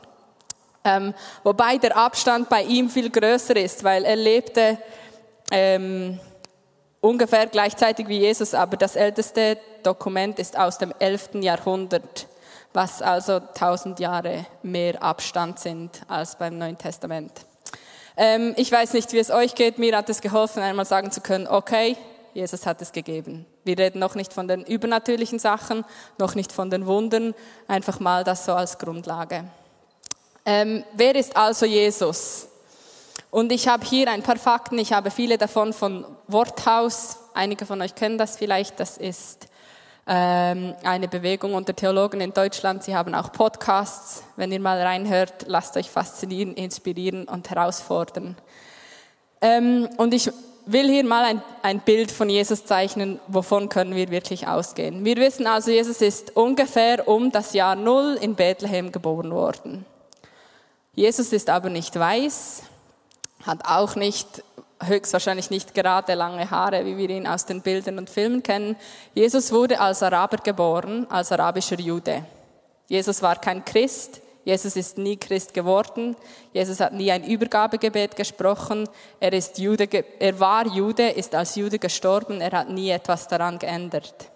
Ähm, 0.83 1.15
wobei 1.43 1.79
der 1.79 1.97
Abstand 1.97 2.47
bei 2.47 2.61
ihm 2.61 2.91
viel 2.91 3.09
größer 3.09 3.55
ist, 3.55 3.83
weil 3.83 4.05
er 4.05 4.17
lebte 4.17 4.77
ähm, 5.49 6.19
ungefähr 7.01 7.47
gleichzeitig 7.47 8.07
wie 8.07 8.19
Jesus, 8.19 8.53
aber 8.53 8.77
das 8.77 8.95
älteste 8.95 9.57
Dokument 9.83 10.39
ist 10.39 10.57
aus 10.57 10.77
dem 10.77 10.93
11. 10.99 11.35
Jahrhundert, 11.41 12.27
was 12.73 13.01
also 13.01 13.33
1000 13.33 13.99
Jahre 13.99 14.45
mehr 14.63 15.01
Abstand 15.01 15.59
sind 15.59 16.01
als 16.07 16.35
beim 16.35 16.57
Neuen 16.57 16.77
Testament. 16.77 17.31
Ähm, 18.15 18.53
ich 18.57 18.71
weiß 18.71 18.93
nicht, 18.93 19.13
wie 19.13 19.19
es 19.19 19.29
euch 19.29 19.53
geht. 19.55 19.77
Mir 19.77 19.95
hat 19.95 20.09
es 20.09 20.21
geholfen, 20.21 20.63
einmal 20.63 20.85
sagen 20.85 21.11
zu 21.11 21.21
können, 21.21 21.47
okay, 21.47 21.95
Jesus 22.33 22.65
hat 22.65 22.81
es 22.81 22.91
gegeben. 22.91 23.45
Wir 23.63 23.77
reden 23.77 23.99
noch 23.99 24.15
nicht 24.15 24.33
von 24.33 24.47
den 24.47 24.63
übernatürlichen 24.63 25.39
Sachen, 25.39 25.85
noch 26.17 26.35
nicht 26.35 26.51
von 26.51 26.69
den 26.69 26.85
Wundern, 26.85 27.33
einfach 27.67 27.99
mal 27.99 28.23
das 28.23 28.45
so 28.45 28.53
als 28.53 28.77
Grundlage. 28.77 29.45
Ähm, 30.45 30.83
wer 30.93 31.15
ist 31.15 31.35
also 31.35 31.65
Jesus? 31.65 32.46
Und 33.29 33.51
ich 33.51 33.67
habe 33.67 33.85
hier 33.85 34.09
ein 34.09 34.23
paar 34.23 34.37
Fakten, 34.37 34.79
ich 34.79 34.93
habe 34.93 35.11
viele 35.11 35.37
davon 35.37 35.73
von 35.73 36.05
Worthaus, 36.27 37.17
einige 37.33 37.65
von 37.65 37.81
euch 37.81 37.93
kennen 37.93 38.17
das 38.17 38.37
vielleicht, 38.37 38.79
das 38.79 38.97
ist 38.97 39.47
ähm, 40.07 40.73
eine 40.83 41.09
Bewegung 41.09 41.53
unter 41.53 41.75
Theologen 41.75 42.21
in 42.21 42.33
Deutschland. 42.33 42.83
Sie 42.83 42.95
haben 42.95 43.13
auch 43.13 43.31
Podcasts. 43.33 44.23
Wenn 44.37 44.53
ihr 44.53 44.61
mal 44.61 44.81
reinhört, 44.81 45.45
lasst 45.47 45.75
euch 45.75 45.89
faszinieren, 45.89 46.53
inspirieren 46.53 47.25
und 47.27 47.49
herausfordern. 47.49 48.37
Ähm, 49.41 49.89
und 49.97 50.13
ich 50.13 50.31
will 50.65 50.89
hier 50.89 51.03
mal 51.03 51.25
ein, 51.25 51.41
ein 51.61 51.79
Bild 51.81 52.11
von 52.11 52.29
Jesus 52.29 52.65
zeichnen, 52.65 53.19
wovon 53.27 53.67
können 53.67 53.95
wir 53.95 54.09
wirklich 54.09 54.47
ausgehen. 54.47 55.03
Wir 55.03 55.17
wissen 55.17 55.45
also, 55.45 55.71
Jesus 55.71 56.01
ist 56.01 56.35
ungefähr 56.37 57.07
um 57.07 57.31
das 57.31 57.53
Jahr 57.53 57.75
Null 57.75 58.17
in 58.21 58.35
Bethlehem 58.35 58.91
geboren 58.93 59.31
worden. 59.31 59.85
Jesus 60.93 61.33
ist 61.33 61.49
aber 61.49 61.69
nicht 61.69 61.97
weiß, 61.97 62.63
hat 63.45 63.65
auch 63.65 63.95
nicht, 63.95 64.43
höchstwahrscheinlich 64.83 65.49
nicht 65.49 65.73
gerade 65.73 66.13
lange 66.13 66.49
Haare, 66.49 66.85
wie 66.85 66.97
wir 66.97 67.09
ihn 67.09 67.27
aus 67.27 67.45
den 67.45 67.61
Bildern 67.61 67.97
und 67.97 68.09
Filmen 68.09 68.43
kennen. 68.43 68.75
Jesus 69.13 69.51
wurde 69.51 69.79
als 69.79 70.03
Araber 70.03 70.37
geboren, 70.37 71.07
als 71.09 71.31
arabischer 71.31 71.79
Jude. 71.79 72.23
Jesus 72.87 73.21
war 73.21 73.35
kein 73.35 73.65
Christ, 73.65 74.21
Jesus 74.45 74.77
ist 74.77 74.97
nie 74.97 75.17
Christ 75.17 75.53
geworden, 75.53 76.15
Jesus 76.53 76.79
hat 76.79 76.93
nie 76.93 77.11
ein 77.11 77.25
Übergabegebet 77.25 78.15
gesprochen, 78.15 78.87
er, 79.19 79.33
ist 79.33 79.57
Jude, 79.57 79.89
er 80.19 80.39
war 80.39 80.65
Jude, 80.67 81.09
ist 81.09 81.35
als 81.35 81.55
Jude 81.55 81.79
gestorben, 81.79 82.39
er 82.39 82.51
hat 82.57 82.69
nie 82.69 82.89
etwas 82.89 83.27
daran 83.27 83.59
geändert. 83.59 84.31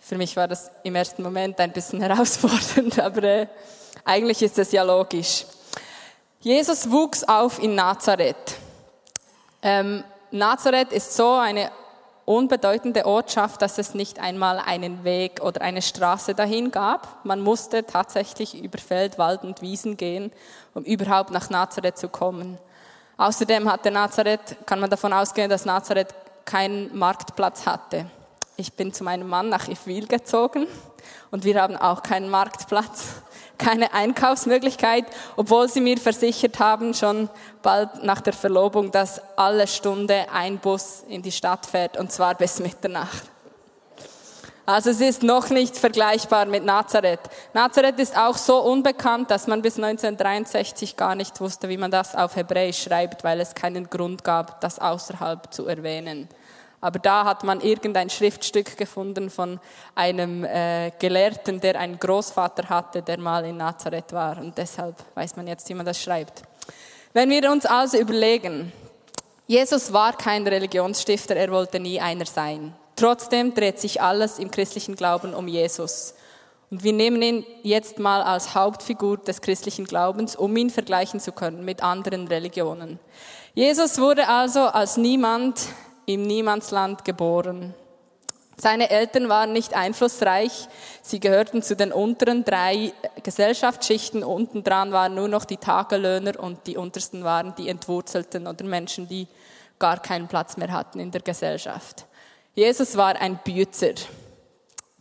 Für 0.00 0.16
mich 0.16 0.34
war 0.36 0.48
das 0.48 0.72
im 0.82 0.96
ersten 0.96 1.22
Moment 1.22 1.60
ein 1.60 1.70
bisschen 1.70 2.00
herausfordernd, 2.02 2.98
aber 2.98 3.22
äh, 3.22 3.46
eigentlich 4.04 4.42
ist 4.42 4.58
es 4.58 4.72
ja 4.72 4.82
logisch. 4.82 5.44
Jesus 6.42 6.90
wuchs 6.90 7.22
auf 7.22 7.62
in 7.62 7.74
Nazareth. 7.74 8.56
Ähm, 9.60 10.02
Nazareth 10.30 10.90
ist 10.90 11.14
so 11.14 11.34
eine 11.34 11.70
unbedeutende 12.24 13.04
Ortschaft, 13.04 13.60
dass 13.60 13.76
es 13.76 13.92
nicht 13.92 14.18
einmal 14.18 14.58
einen 14.58 15.04
Weg 15.04 15.42
oder 15.42 15.60
eine 15.60 15.82
Straße 15.82 16.34
dahin 16.34 16.70
gab. 16.70 17.26
Man 17.26 17.42
musste 17.42 17.84
tatsächlich 17.84 18.58
über 18.58 18.78
Feld, 18.78 19.18
Wald 19.18 19.42
und 19.42 19.60
Wiesen 19.60 19.98
gehen, 19.98 20.32
um 20.72 20.82
überhaupt 20.84 21.30
nach 21.30 21.50
Nazareth 21.50 21.98
zu 21.98 22.08
kommen. 22.08 22.56
Außerdem 23.18 23.70
hatte 23.70 23.90
Nazareth, 23.90 24.56
kann 24.64 24.80
man 24.80 24.88
davon 24.88 25.12
ausgehen, 25.12 25.50
dass 25.50 25.66
Nazareth 25.66 26.14
keinen 26.46 26.96
Marktplatz 26.96 27.66
hatte. 27.66 28.06
Ich 28.56 28.72
bin 28.72 28.94
zu 28.94 29.04
meinem 29.04 29.28
Mann 29.28 29.50
nach 29.50 29.68
Ifwil 29.68 30.06
gezogen 30.06 30.66
und 31.30 31.44
wir 31.44 31.60
haben 31.60 31.76
auch 31.76 32.02
keinen 32.02 32.30
Marktplatz 32.30 33.20
keine 33.60 33.92
Einkaufsmöglichkeit, 33.92 35.04
obwohl 35.36 35.68
sie 35.68 35.80
mir 35.80 35.98
versichert 35.98 36.58
haben, 36.58 36.94
schon 36.94 37.28
bald 37.62 38.02
nach 38.02 38.20
der 38.20 38.32
Verlobung, 38.32 38.90
dass 38.90 39.20
alle 39.36 39.68
Stunde 39.68 40.26
ein 40.32 40.58
Bus 40.58 41.04
in 41.06 41.22
die 41.22 41.30
Stadt 41.30 41.66
fährt 41.66 41.96
und 41.96 42.10
zwar 42.10 42.34
bis 42.34 42.58
Mitternacht. 42.58 43.30
Also 44.66 44.90
es 44.90 45.00
ist 45.00 45.22
noch 45.22 45.50
nicht 45.50 45.76
vergleichbar 45.76 46.46
mit 46.46 46.64
Nazareth. 46.64 47.20
Nazareth 47.54 47.98
ist 47.98 48.16
auch 48.16 48.36
so 48.36 48.60
unbekannt, 48.60 49.30
dass 49.30 49.48
man 49.48 49.62
bis 49.62 49.76
1963 49.76 50.96
gar 50.96 51.16
nicht 51.16 51.40
wusste, 51.40 51.68
wie 51.68 51.76
man 51.76 51.90
das 51.90 52.14
auf 52.14 52.36
Hebräisch 52.36 52.84
schreibt, 52.84 53.24
weil 53.24 53.40
es 53.40 53.54
keinen 53.54 53.90
Grund 53.90 54.22
gab, 54.22 54.60
das 54.60 54.78
außerhalb 54.78 55.52
zu 55.52 55.66
erwähnen. 55.66 56.28
Aber 56.80 56.98
da 56.98 57.24
hat 57.24 57.44
man 57.44 57.60
irgendein 57.60 58.08
Schriftstück 58.08 58.76
gefunden 58.76 59.28
von 59.28 59.60
einem 59.94 60.44
äh, 60.44 60.90
Gelehrten, 60.98 61.60
der 61.60 61.78
einen 61.78 61.98
Großvater 61.98 62.68
hatte, 62.68 63.02
der 63.02 63.18
mal 63.18 63.44
in 63.44 63.58
Nazareth 63.58 64.12
war. 64.12 64.38
Und 64.38 64.56
deshalb 64.56 64.96
weiß 65.14 65.36
man 65.36 65.46
jetzt, 65.46 65.68
wie 65.68 65.74
man 65.74 65.84
das 65.84 66.02
schreibt. 66.02 66.42
Wenn 67.12 67.28
wir 67.28 67.50
uns 67.50 67.66
also 67.66 67.98
überlegen, 67.98 68.72
Jesus 69.46 69.92
war 69.92 70.16
kein 70.16 70.46
Religionsstifter, 70.46 71.36
er 71.36 71.50
wollte 71.50 71.80
nie 71.80 72.00
einer 72.00 72.26
sein. 72.26 72.72
Trotzdem 72.96 73.52
dreht 73.52 73.80
sich 73.80 74.00
alles 74.00 74.38
im 74.38 74.50
christlichen 74.50 74.94
Glauben 74.94 75.34
um 75.34 75.48
Jesus. 75.48 76.14
Und 76.70 76.84
wir 76.84 76.92
nehmen 76.92 77.20
ihn 77.20 77.44
jetzt 77.62 77.98
mal 77.98 78.22
als 78.22 78.54
Hauptfigur 78.54 79.18
des 79.18 79.40
christlichen 79.40 79.86
Glaubens, 79.86 80.36
um 80.36 80.56
ihn 80.56 80.70
vergleichen 80.70 81.18
zu 81.18 81.32
können 81.32 81.64
mit 81.64 81.82
anderen 81.82 82.28
Religionen. 82.28 83.00
Jesus 83.54 83.98
wurde 83.98 84.28
also 84.28 84.60
als 84.60 84.96
niemand 84.96 85.60
im 86.14 86.22
Niemandsland 86.22 87.04
geboren. 87.04 87.74
Seine 88.56 88.90
Eltern 88.90 89.30
waren 89.30 89.54
nicht 89.54 89.74
einflussreich. 89.74 90.68
Sie 91.02 91.18
gehörten 91.18 91.62
zu 91.62 91.74
den 91.74 91.92
unteren 91.92 92.44
drei 92.44 92.92
Gesellschaftsschichten. 93.22 94.22
Unten 94.22 94.62
dran 94.62 94.92
waren 94.92 95.14
nur 95.14 95.28
noch 95.28 95.46
die 95.46 95.56
Tagelöhner 95.56 96.38
und 96.38 96.66
die 96.66 96.76
untersten 96.76 97.24
waren 97.24 97.54
die 97.56 97.70
Entwurzelten 97.70 98.46
oder 98.46 98.64
Menschen, 98.66 99.08
die 99.08 99.28
gar 99.78 99.98
keinen 100.02 100.28
Platz 100.28 100.58
mehr 100.58 100.72
hatten 100.72 101.00
in 101.00 101.10
der 101.10 101.22
Gesellschaft. 101.22 102.04
Jesus 102.54 102.96
war 102.98 103.16
ein 103.16 103.38
Bützer. 103.42 103.94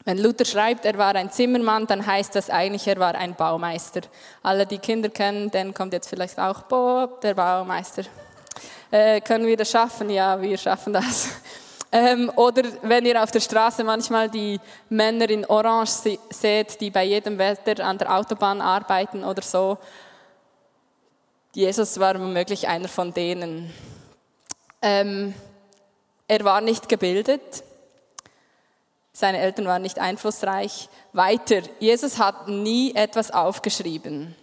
Wenn 0.05 0.17
Luther 0.17 0.45
schreibt, 0.45 0.85
er 0.85 0.97
war 0.97 1.13
ein 1.15 1.29
Zimmermann, 1.29 1.85
dann 1.85 2.05
heißt 2.05 2.33
das 2.35 2.49
eigentlich, 2.49 2.87
er 2.87 2.97
war 2.97 3.15
ein 3.15 3.35
Baumeister. 3.35 4.01
Alle, 4.41 4.65
die 4.65 4.77
Kinder 4.77 5.09
kennen, 5.09 5.51
dann 5.51 5.73
kommt 5.73 5.91
jetzt 5.91 6.07
vielleicht 6.07 6.39
auch 6.39 6.61
Bob, 6.63 7.19
der 7.21 7.33
Baumeister. 7.33 8.03
Äh, 8.91 9.22
können 9.22 9.46
wir 9.46 9.58
das 9.58 9.72
schaffen? 9.72 10.10
Ja, 10.10 10.41
wir 10.41 10.58
schaffen 10.58 10.94
das. 10.94 11.29
Ähm, 11.91 12.32
oder 12.36 12.62
wenn 12.84 13.03
ihr 13.08 13.24
auf 13.24 13.32
der 13.32 13.39
Straße 13.39 13.84
manchmal 13.84 14.29
die 14.29 14.60
Männer 14.89 15.27
in 15.27 15.44
Orange 15.44 16.20
seht, 16.29 16.79
die 16.82 16.91
bei 16.91 17.03
jedem 17.03 17.39
Wetter 17.39 17.84
an 17.84 17.98
der 17.98 18.15
Autobahn 18.15 18.62
arbeiten 18.62 19.24
oder 19.24 19.41
so. 19.41 19.79
Jesus 21.56 22.00
war 22.00 22.13
womöglich 22.20 22.68
einer 22.68 22.88
von 22.88 23.12
denen. 23.12 23.74
Ähm, 24.84 25.34
er 26.27 26.44
war 26.44 26.62
nicht 26.62 26.88
gebildet. 26.88 27.63
Seine 29.12 29.39
Eltern 29.39 29.65
waren 29.65 29.82
nicht 29.82 29.98
einflussreich. 29.98 30.89
Weiter, 31.12 31.62
Jesus 31.79 32.20
hat 32.20 32.48
nie 32.48 32.94
etwas 32.94 33.32
aufgeschrieben. 33.32 34.36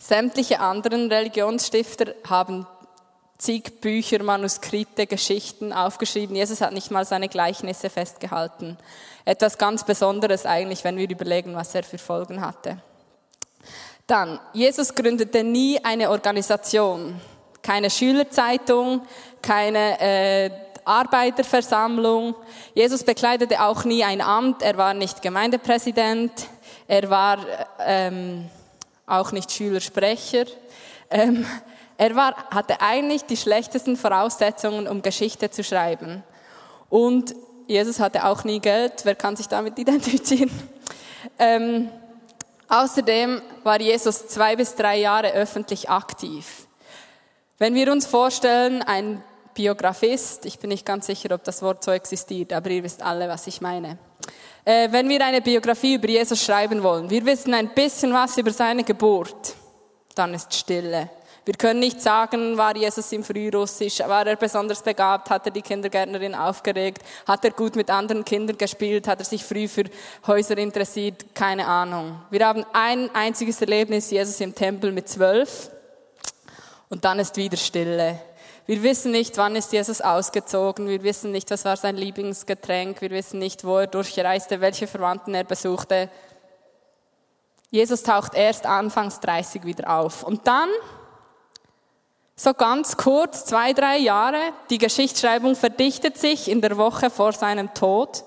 Sämtliche 0.00 0.60
anderen 0.60 1.10
Religionsstifter 1.10 2.14
haben 2.28 2.66
zig 3.36 3.80
Bücher, 3.80 4.22
Manuskripte, 4.22 5.06
Geschichten 5.06 5.72
aufgeschrieben. 5.72 6.36
Jesus 6.36 6.60
hat 6.60 6.72
nicht 6.72 6.90
mal 6.90 7.04
seine 7.04 7.28
Gleichnisse 7.28 7.90
festgehalten. 7.90 8.76
Etwas 9.24 9.58
ganz 9.58 9.84
Besonderes 9.84 10.46
eigentlich, 10.46 10.84
wenn 10.84 10.96
wir 10.96 11.08
überlegen, 11.08 11.54
was 11.54 11.74
er 11.74 11.82
für 11.82 11.98
Folgen 11.98 12.40
hatte. 12.40 12.78
Dann, 14.06 14.40
Jesus 14.52 14.94
gründete 14.94 15.44
nie 15.44 15.84
eine 15.84 16.10
Organisation, 16.10 17.20
keine 17.62 17.90
Schülerzeitung, 17.90 19.02
keine 19.42 20.00
äh, 20.00 20.50
Arbeiterversammlung. 20.84 22.34
Jesus 22.74 23.04
bekleidete 23.04 23.62
auch 23.62 23.84
nie 23.84 24.02
ein 24.04 24.22
Amt, 24.22 24.62
er 24.62 24.78
war 24.78 24.94
nicht 24.94 25.20
Gemeindepräsident, 25.20 26.32
er 26.86 27.10
war 27.10 27.38
ähm, 27.80 28.48
auch 29.08 29.32
nicht 29.32 29.50
Schülersprecher. 29.50 30.44
Ähm, 31.10 31.46
er 31.96 32.14
war, 32.14 32.36
hatte 32.50 32.80
eigentlich 32.80 33.24
die 33.24 33.36
schlechtesten 33.36 33.96
Voraussetzungen, 33.96 34.86
um 34.86 35.02
Geschichte 35.02 35.50
zu 35.50 35.64
schreiben. 35.64 36.22
Und 36.90 37.34
Jesus 37.66 38.00
hatte 38.00 38.24
auch 38.24 38.44
nie 38.44 38.60
Geld. 38.60 39.04
Wer 39.04 39.14
kann 39.14 39.36
sich 39.36 39.48
damit 39.48 39.78
identifizieren? 39.78 40.50
Ähm, 41.38 41.88
außerdem 42.68 43.42
war 43.64 43.80
Jesus 43.80 44.28
zwei 44.28 44.56
bis 44.56 44.74
drei 44.74 44.98
Jahre 44.98 45.32
öffentlich 45.32 45.90
aktiv. 45.90 46.66
Wenn 47.58 47.74
wir 47.74 47.90
uns 47.90 48.06
vorstellen, 48.06 48.82
ein 48.82 49.22
Biografist, 49.54 50.46
ich 50.46 50.60
bin 50.60 50.68
nicht 50.68 50.86
ganz 50.86 51.06
sicher, 51.06 51.34
ob 51.34 51.42
das 51.42 51.62
Wort 51.62 51.82
so 51.82 51.90
existiert, 51.90 52.52
aber 52.52 52.70
ihr 52.70 52.84
wisst 52.84 53.02
alle, 53.02 53.28
was 53.28 53.48
ich 53.48 53.60
meine 53.60 53.98
äh, 54.64 54.88
wenn 54.90 55.08
wir 55.08 55.24
eine 55.24 55.40
Biografie 55.40 55.94
über 55.94 56.08
Jesus 56.08 56.44
schreiben 56.44 56.82
wollen, 56.82 57.08
wir 57.08 57.24
wissen 57.24 57.54
ein 57.54 57.74
bisschen 57.74 58.12
was 58.12 58.36
über 58.36 58.50
seine 58.50 58.84
Geburt, 58.84 59.54
dann 60.14 60.34
ist 60.34 60.54
Stille. 60.54 61.10
Wir 61.48 61.54
können 61.54 61.80
nicht 61.80 62.02
sagen, 62.02 62.58
war 62.58 62.76
Jesus 62.76 63.10
im 63.12 63.24
Frührussisch, 63.24 64.00
war 64.00 64.26
er 64.26 64.36
besonders 64.36 64.82
begabt, 64.82 65.30
hat 65.30 65.46
er 65.46 65.50
die 65.50 65.62
Kindergärtnerin 65.62 66.34
aufgeregt, 66.34 67.02
hat 67.26 67.42
er 67.42 67.52
gut 67.52 67.74
mit 67.74 67.88
anderen 67.88 68.22
Kindern 68.22 68.58
gespielt, 68.58 69.08
hat 69.08 69.20
er 69.20 69.24
sich 69.24 69.42
früh 69.42 69.66
für 69.66 69.84
Häuser 70.26 70.58
interessiert, 70.58 71.34
keine 71.34 71.66
Ahnung. 71.66 72.20
Wir 72.28 72.46
haben 72.46 72.66
ein 72.74 73.08
einziges 73.14 73.62
Erlebnis, 73.62 74.10
Jesus 74.10 74.38
im 74.40 74.54
Tempel 74.54 74.92
mit 74.92 75.08
zwölf, 75.08 75.70
und 76.90 77.04
dann 77.04 77.18
ist 77.18 77.36
wieder 77.38 77.56
Stille. 77.56 78.20
Wir 78.68 78.82
wissen 78.82 79.12
nicht, 79.12 79.38
wann 79.38 79.56
ist 79.56 79.72
Jesus 79.72 80.02
ausgezogen. 80.02 80.88
Wir 80.88 81.02
wissen 81.02 81.32
nicht, 81.32 81.50
was 81.50 81.64
war 81.64 81.78
sein 81.78 81.96
Lieblingsgetränk. 81.96 83.00
Wir 83.00 83.08
wissen 83.08 83.38
nicht, 83.38 83.64
wo 83.64 83.78
er 83.78 83.86
durchreiste, 83.86 84.60
welche 84.60 84.86
Verwandten 84.86 85.34
er 85.34 85.44
besuchte. 85.44 86.10
Jesus 87.70 88.02
taucht 88.02 88.34
erst 88.34 88.66
anfangs 88.66 89.20
30 89.20 89.64
wieder 89.64 89.88
auf. 89.88 90.22
Und 90.22 90.46
dann, 90.46 90.68
so 92.36 92.52
ganz 92.52 92.98
kurz, 92.98 93.46
zwei, 93.46 93.72
drei 93.72 93.96
Jahre, 93.96 94.52
die 94.68 94.76
Geschichtsschreibung 94.76 95.56
verdichtet 95.56 96.18
sich 96.18 96.50
in 96.50 96.60
der 96.60 96.76
Woche 96.76 97.08
vor 97.08 97.32
seinem 97.32 97.72
Tod. 97.72 98.22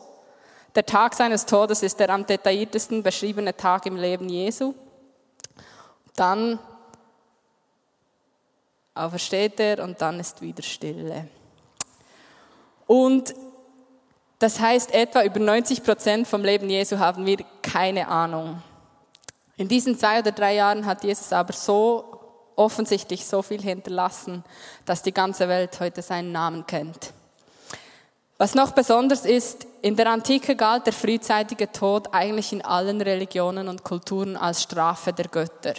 Der 0.74 0.88
Tag 0.88 1.14
seines 1.14 1.46
Todes 1.46 1.84
ist 1.84 2.00
der 2.00 2.10
am 2.10 2.26
detailliertesten 2.26 3.04
beschriebene 3.04 3.56
Tag 3.56 3.86
im 3.86 3.96
Leben 3.96 4.28
Jesu. 4.28 4.74
Dann 6.16 6.58
aufersteht 8.94 9.60
er 9.60 9.84
und 9.84 10.02
dann 10.02 10.20
ist 10.20 10.42
wieder 10.42 10.64
Stille. 10.64 11.28
Und 12.88 13.34
das 14.40 14.60
heißt, 14.60 14.94
etwa 14.94 15.24
über 15.24 15.40
90 15.40 15.84
Prozent 15.84 16.28
vom 16.28 16.44
Leben 16.44 16.70
Jesu 16.70 16.98
haben 16.98 17.26
wir 17.26 17.38
keine 17.62 18.08
Ahnung. 18.08 18.62
In 19.56 19.68
diesen 19.68 19.98
zwei 19.98 20.20
oder 20.20 20.32
drei 20.32 20.56
Jahren 20.56 20.86
hat 20.86 21.04
Jesus 21.04 21.32
aber 21.32 21.54
so 21.54 22.20
offensichtlich 22.56 23.26
so 23.26 23.42
viel 23.42 23.62
hinterlassen, 23.62 24.44
dass 24.86 25.04
die 25.04 25.14
ganze 25.14 25.48
Welt 25.48 25.80
heute 25.80 26.02
seinen 26.02 26.32
Namen 26.32 26.66
kennt. 26.66 27.14
Was 28.38 28.56
noch 28.56 28.72
besonders 28.72 29.26
ist, 29.26 29.68
in 29.84 29.96
der 29.96 30.08
Antike 30.10 30.56
galt 30.56 30.88
der 30.88 30.94
frühzeitige 30.94 31.72
Tod 31.72 32.12
eigentlich 32.12 32.52
in 32.52 32.64
allen 32.64 33.00
Religionen 33.00 33.68
und 33.68 33.84
Kulturen 33.84 34.36
als 34.36 34.64
Strafe 34.64 35.14
der 35.14 35.28
Götter. 35.28 35.76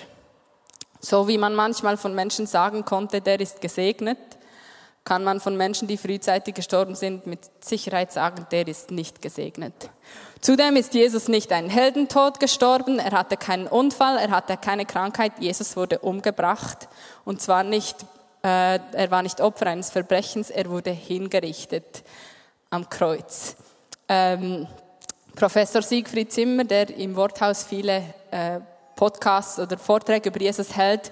So 1.04 1.26
wie 1.26 1.36
man 1.36 1.54
manchmal 1.54 1.96
von 1.96 2.14
Menschen 2.14 2.46
sagen 2.46 2.84
konnte, 2.84 3.20
der 3.20 3.40
ist 3.40 3.60
gesegnet, 3.60 4.18
kann 5.04 5.24
man 5.24 5.40
von 5.40 5.56
Menschen, 5.56 5.88
die 5.88 5.96
frühzeitig 5.96 6.54
gestorben 6.54 6.94
sind, 6.94 7.26
mit 7.26 7.40
Sicherheit 7.60 8.12
sagen, 8.12 8.46
der 8.52 8.68
ist 8.68 8.92
nicht 8.92 9.20
gesegnet. 9.20 9.74
Zudem 10.40 10.76
ist 10.76 10.94
Jesus 10.94 11.26
nicht 11.26 11.50
ein 11.50 11.68
Heldentod 11.68 12.38
gestorben, 12.38 13.00
er 13.00 13.10
hatte 13.10 13.36
keinen 13.36 13.66
Unfall, 13.66 14.16
er 14.16 14.30
hatte 14.30 14.56
keine 14.56 14.86
Krankheit, 14.86 15.32
Jesus 15.40 15.76
wurde 15.76 15.98
umgebracht 15.98 16.88
und 17.24 17.42
zwar 17.42 17.64
nicht, 17.64 17.96
äh, 18.44 18.78
er 18.92 19.10
war 19.10 19.22
nicht 19.22 19.40
Opfer 19.40 19.66
eines 19.66 19.90
Verbrechens, 19.90 20.50
er 20.50 20.70
wurde 20.70 20.90
hingerichtet 20.90 22.04
am 22.70 22.88
Kreuz. 22.88 23.56
Ähm, 24.08 24.68
Professor 25.34 25.82
Siegfried 25.82 26.32
Zimmer, 26.32 26.64
der 26.64 26.96
im 26.96 27.16
Worthaus 27.16 27.64
viele 27.64 28.02
äh, 28.30 28.60
Podcasts 29.02 29.58
oder 29.58 29.78
Vorträge 29.78 30.28
über 30.28 30.40
Jesus 30.40 30.76
hält, 30.76 31.10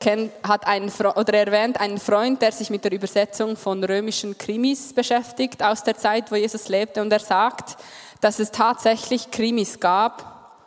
kennt, 0.00 0.32
hat 0.42 0.66
einen, 0.66 0.90
oder 0.90 1.32
erwähnt 1.34 1.78
einen 1.78 1.98
Freund, 1.98 2.42
der 2.42 2.50
sich 2.50 2.70
mit 2.70 2.82
der 2.82 2.90
Übersetzung 2.90 3.56
von 3.56 3.84
römischen 3.84 4.36
Krimis 4.36 4.92
beschäftigt 4.92 5.62
aus 5.62 5.84
der 5.84 5.96
Zeit, 5.96 6.32
wo 6.32 6.34
Jesus 6.34 6.68
lebte. 6.68 7.00
Und 7.00 7.12
er 7.12 7.20
sagt, 7.20 7.76
dass 8.20 8.40
es 8.40 8.50
tatsächlich 8.50 9.30
Krimis 9.30 9.78
gab, 9.78 10.58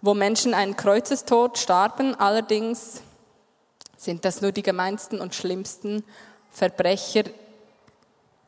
wo 0.00 0.12
Menschen 0.12 0.54
einen 0.54 0.74
Kreuzestod 0.74 1.56
starben. 1.56 2.16
Allerdings 2.16 3.00
sind 3.96 4.24
das 4.24 4.40
nur 4.40 4.50
die 4.50 4.62
gemeinsten 4.62 5.20
und 5.20 5.36
schlimmsten 5.36 6.02
Verbrecher, 6.50 7.22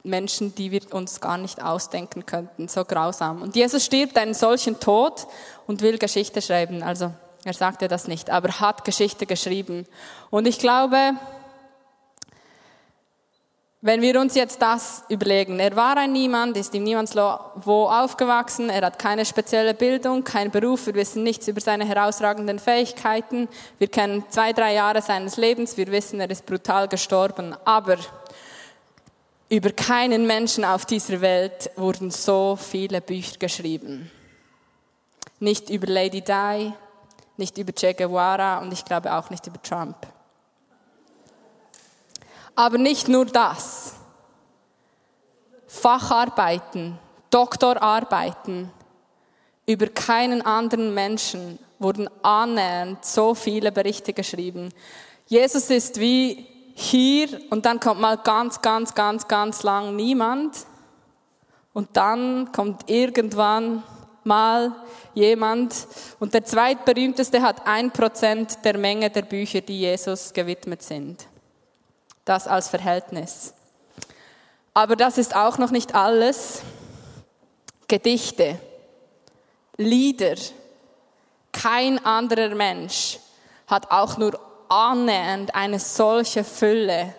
Menschen, 0.02 0.56
die 0.56 0.72
wir 0.72 0.92
uns 0.92 1.20
gar 1.20 1.38
nicht 1.38 1.62
ausdenken 1.62 2.26
könnten. 2.26 2.66
So 2.66 2.84
grausam. 2.84 3.42
Und 3.42 3.54
Jesus 3.54 3.84
stirbt 3.84 4.18
einen 4.18 4.34
solchen 4.34 4.80
Tod 4.80 5.28
und 5.68 5.82
will 5.82 5.98
Geschichte 5.98 6.42
schreiben. 6.42 6.82
Also 6.82 7.12
er 7.44 7.54
sagte 7.54 7.88
das 7.88 8.06
nicht, 8.06 8.30
aber 8.30 8.60
hat 8.60 8.84
Geschichte 8.84 9.26
geschrieben. 9.26 9.86
Und 10.30 10.46
ich 10.46 10.58
glaube, 10.58 11.14
wenn 13.82 14.02
wir 14.02 14.20
uns 14.20 14.34
jetzt 14.34 14.60
das 14.60 15.04
überlegen, 15.08 15.58
er 15.58 15.74
war 15.74 15.96
ein 15.96 16.12
Niemand, 16.12 16.54
ist 16.58 16.74
im 16.74 16.82
Niemandswo 16.84 17.86
aufgewachsen, 17.86 18.68
er 18.68 18.84
hat 18.84 18.98
keine 18.98 19.24
spezielle 19.24 19.72
Bildung, 19.72 20.22
keinen 20.22 20.50
Beruf, 20.50 20.84
wir 20.84 20.94
wissen 20.94 21.22
nichts 21.22 21.48
über 21.48 21.62
seine 21.62 21.86
herausragenden 21.86 22.58
Fähigkeiten, 22.58 23.48
wir 23.78 23.88
kennen 23.88 24.22
zwei, 24.28 24.52
drei 24.52 24.74
Jahre 24.74 25.00
seines 25.00 25.38
Lebens, 25.38 25.78
wir 25.78 25.86
wissen, 25.86 26.20
er 26.20 26.28
ist 26.28 26.44
brutal 26.44 26.88
gestorben, 26.88 27.56
aber 27.64 27.96
über 29.48 29.70
keinen 29.70 30.26
Menschen 30.26 30.66
auf 30.66 30.84
dieser 30.84 31.22
Welt 31.22 31.70
wurden 31.76 32.10
so 32.10 32.56
viele 32.56 33.00
Bücher 33.00 33.38
geschrieben. 33.38 34.10
Nicht 35.38 35.70
über 35.70 35.86
Lady 35.86 36.20
Di, 36.20 36.74
nicht 37.40 37.58
über 37.58 37.72
Che 37.72 37.94
Guevara 37.94 38.58
und 38.58 38.72
ich 38.72 38.84
glaube 38.84 39.12
auch 39.12 39.28
nicht 39.30 39.46
über 39.48 39.60
Trump. 39.60 39.96
Aber 42.54 42.78
nicht 42.78 43.08
nur 43.08 43.26
das. 43.26 43.94
Facharbeiten, 45.66 46.98
Doktorarbeiten 47.30 48.70
über 49.66 49.86
keinen 49.86 50.42
anderen 50.42 50.94
Menschen 50.94 51.58
wurden 51.78 52.08
annähernd 52.22 53.04
so 53.04 53.34
viele 53.34 53.72
Berichte 53.72 54.12
geschrieben. 54.12 54.72
Jesus 55.26 55.70
ist 55.70 56.00
wie 56.00 56.46
hier 56.74 57.28
und 57.50 57.64
dann 57.66 57.78
kommt 57.78 58.00
mal 58.00 58.16
ganz, 58.16 58.60
ganz, 58.62 58.94
ganz, 58.94 59.28
ganz 59.28 59.62
lang 59.62 59.94
niemand 59.94 60.66
und 61.72 61.88
dann 61.96 62.50
kommt 62.52 62.90
irgendwann 62.90 63.82
mal 64.30 64.72
jemand. 65.12 65.74
Und 66.20 66.32
der 66.34 66.44
zweitberühmteste 66.44 67.42
hat 67.42 67.66
ein 67.66 67.90
Prozent 67.90 68.64
der 68.64 68.78
Menge 68.78 69.10
der 69.10 69.22
Bücher, 69.22 69.60
die 69.60 69.80
Jesus 69.80 70.32
gewidmet 70.32 70.82
sind. 70.82 71.26
Das 72.24 72.46
als 72.46 72.68
Verhältnis. 72.68 73.52
Aber 74.72 74.94
das 74.94 75.18
ist 75.18 75.34
auch 75.34 75.58
noch 75.58 75.72
nicht 75.72 75.94
alles. 75.94 76.62
Gedichte, 77.88 78.60
Lieder. 79.76 80.36
Kein 81.50 82.04
anderer 82.04 82.54
Mensch 82.54 83.18
hat 83.66 83.90
auch 83.90 84.16
nur 84.16 84.38
annähernd 84.68 85.52
eine 85.56 85.80
solche 85.80 86.44
Fülle 86.44 87.14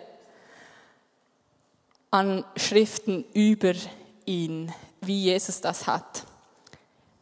an 2.10 2.45
Schriften 2.56 3.26
über 3.34 3.74
ihn, 4.26 4.74
wie 5.02 5.24
Jesus 5.26 5.60
das 5.60 5.88
hat 5.88 6.31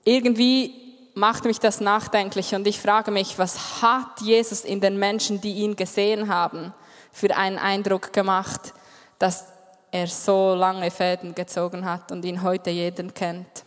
irgendwie 0.09 0.73
macht 1.13 1.45
mich 1.45 1.59
das 1.59 1.81
nachdenklich 1.81 2.55
und 2.55 2.65
ich 2.65 2.79
frage 2.79 3.11
mich, 3.11 3.37
was 3.37 3.81
hat 3.81 4.21
Jesus 4.21 4.61
in 4.61 4.81
den 4.81 4.97
Menschen, 4.97 5.39
die 5.39 5.53
ihn 5.53 5.75
gesehen 5.75 6.29
haben, 6.29 6.73
für 7.11 7.35
einen 7.35 7.59
Eindruck 7.59 8.11
gemacht, 8.11 8.73
dass 9.19 9.45
er 9.91 10.07
so 10.07 10.55
lange 10.55 10.89
Fäden 10.89 11.35
gezogen 11.35 11.85
hat 11.85 12.11
und 12.11 12.25
ihn 12.25 12.41
heute 12.41 12.69
jeden 12.69 13.13
kennt. 13.13 13.65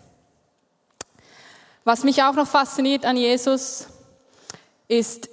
Was 1.85 2.05
mich 2.05 2.23
auch 2.23 2.35
noch 2.35 2.47
fasziniert 2.47 3.05
an 3.05 3.17
Jesus 3.17 3.87
ist, 4.89 5.29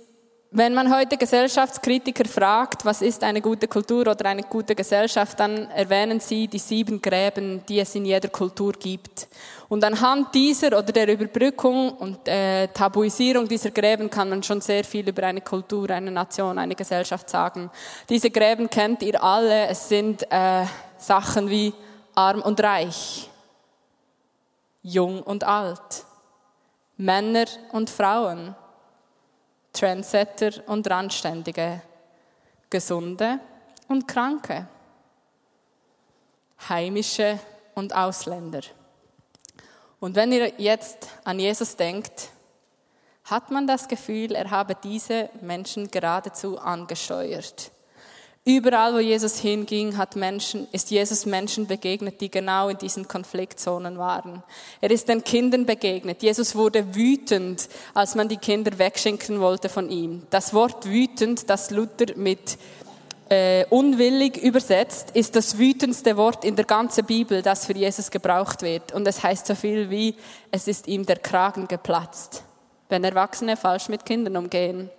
wenn 0.51 0.73
man 0.73 0.91
heute 0.91 1.15
Gesellschaftskritiker 1.15 2.25
fragt, 2.25 2.83
was 2.83 3.03
ist 3.03 3.23
eine 3.23 3.39
gute 3.39 3.67
Kultur 3.67 4.07
oder 4.07 4.25
eine 4.25 4.41
gute 4.41 4.73
Gesellschaft, 4.73 5.39
dann 5.39 5.69
erwähnen 5.69 6.19
sie 6.19 6.47
die 6.47 6.57
sieben 6.57 6.99
Gräben, 6.99 7.63
die 7.67 7.79
es 7.79 7.93
in 7.93 8.03
jeder 8.03 8.29
Kultur 8.29 8.73
gibt. 8.73 9.27
Und 9.67 9.83
anhand 9.83 10.33
dieser 10.33 10.69
oder 10.69 10.91
der 10.91 11.07
Überbrückung 11.13 11.91
und 11.91 12.27
äh, 12.27 12.67
Tabuisierung 12.69 13.47
dieser 13.47 13.69
Gräben 13.69 14.09
kann 14.09 14.29
man 14.29 14.41
schon 14.41 14.59
sehr 14.59 14.83
viel 14.83 15.07
über 15.07 15.21
eine 15.21 15.41
Kultur, 15.41 15.91
eine 15.91 16.09
Nation, 16.09 16.57
eine 16.57 16.73
Gesellschaft 16.73 17.29
sagen. 17.29 17.69
Diese 18.09 18.31
Gräben 18.31 18.71
kennt 18.71 19.03
ihr 19.03 19.23
alle. 19.23 19.67
Es 19.67 19.87
sind 19.87 20.25
äh, 20.31 20.65
Sachen 20.97 21.47
wie 21.51 21.71
arm 22.15 22.41
und 22.41 22.59
reich, 22.63 23.29
jung 24.81 25.21
und 25.21 25.43
alt, 25.43 26.05
Männer 26.97 27.45
und 27.71 27.91
Frauen 27.91 28.55
Trendsetter 29.79 30.67
und 30.67 30.89
Randständige, 30.89 31.81
Gesunde 32.69 33.39
und 33.87 34.09
Kranke, 34.09 34.67
Heimische 36.67 37.39
und 37.75 37.95
Ausländer. 37.95 38.59
Und 40.01 40.17
wenn 40.17 40.33
ihr 40.33 40.51
jetzt 40.57 41.07
an 41.23 41.39
Jesus 41.39 41.77
denkt, 41.77 42.29
hat 43.23 43.51
man 43.51 43.67
das 43.67 43.87
Gefühl, 43.87 44.33
er 44.33 44.51
habe 44.51 44.75
diese 44.75 45.29
Menschen 45.39 45.89
geradezu 45.89 46.59
angesteuert. 46.59 47.71
Überall, 48.45 48.93
wo 48.93 48.99
Jesus 48.99 49.37
hinging, 49.39 49.97
hat 49.97 50.15
Menschen, 50.15 50.67
ist 50.71 50.89
Jesus 50.89 51.25
Menschen 51.25 51.67
begegnet, 51.67 52.21
die 52.21 52.31
genau 52.31 52.69
in 52.69 52.77
diesen 52.77 53.07
Konfliktzonen 53.07 53.97
waren. 53.97 54.43
Er 54.81 54.89
ist 54.91 55.09
den 55.09 55.23
Kindern 55.23 55.65
begegnet. 55.65 56.23
Jesus 56.23 56.55
wurde 56.55 56.95
wütend, 56.95 57.67
als 57.93 58.15
man 58.15 58.29
die 58.29 58.37
Kinder 58.37 58.79
wegschenken 58.79 59.39
wollte 59.39 59.69
von 59.69 59.89
ihm. 59.89 60.23
Das 60.29 60.53
Wort 60.53 60.85
wütend, 60.85 61.49
das 61.49 61.69
Luther 61.69 62.15
mit 62.15 62.57
äh, 63.29 63.65
unwillig 63.69 64.37
übersetzt, 64.37 65.11
ist 65.13 65.35
das 65.35 65.57
wütendste 65.57 66.17
Wort 66.17 66.43
in 66.43 66.55
der 66.55 66.65
ganzen 66.65 67.05
Bibel, 67.05 67.41
das 67.41 67.65
für 67.65 67.75
Jesus 67.75 68.09
gebraucht 68.09 68.61
wird. 68.61 68.93
Und 68.93 69.07
es 69.07 69.21
heißt 69.21 69.45
so 69.45 69.53
viel 69.53 69.89
wie, 69.89 70.15
es 70.49 70.67
ist 70.67 70.87
ihm 70.87 71.05
der 71.05 71.17
Kragen 71.17 71.67
geplatzt, 71.67 72.43
wenn 72.87 73.03
Erwachsene 73.03 73.57
falsch 73.57 73.89
mit 73.89 74.05
Kindern 74.05 74.37
umgehen. 74.37 74.89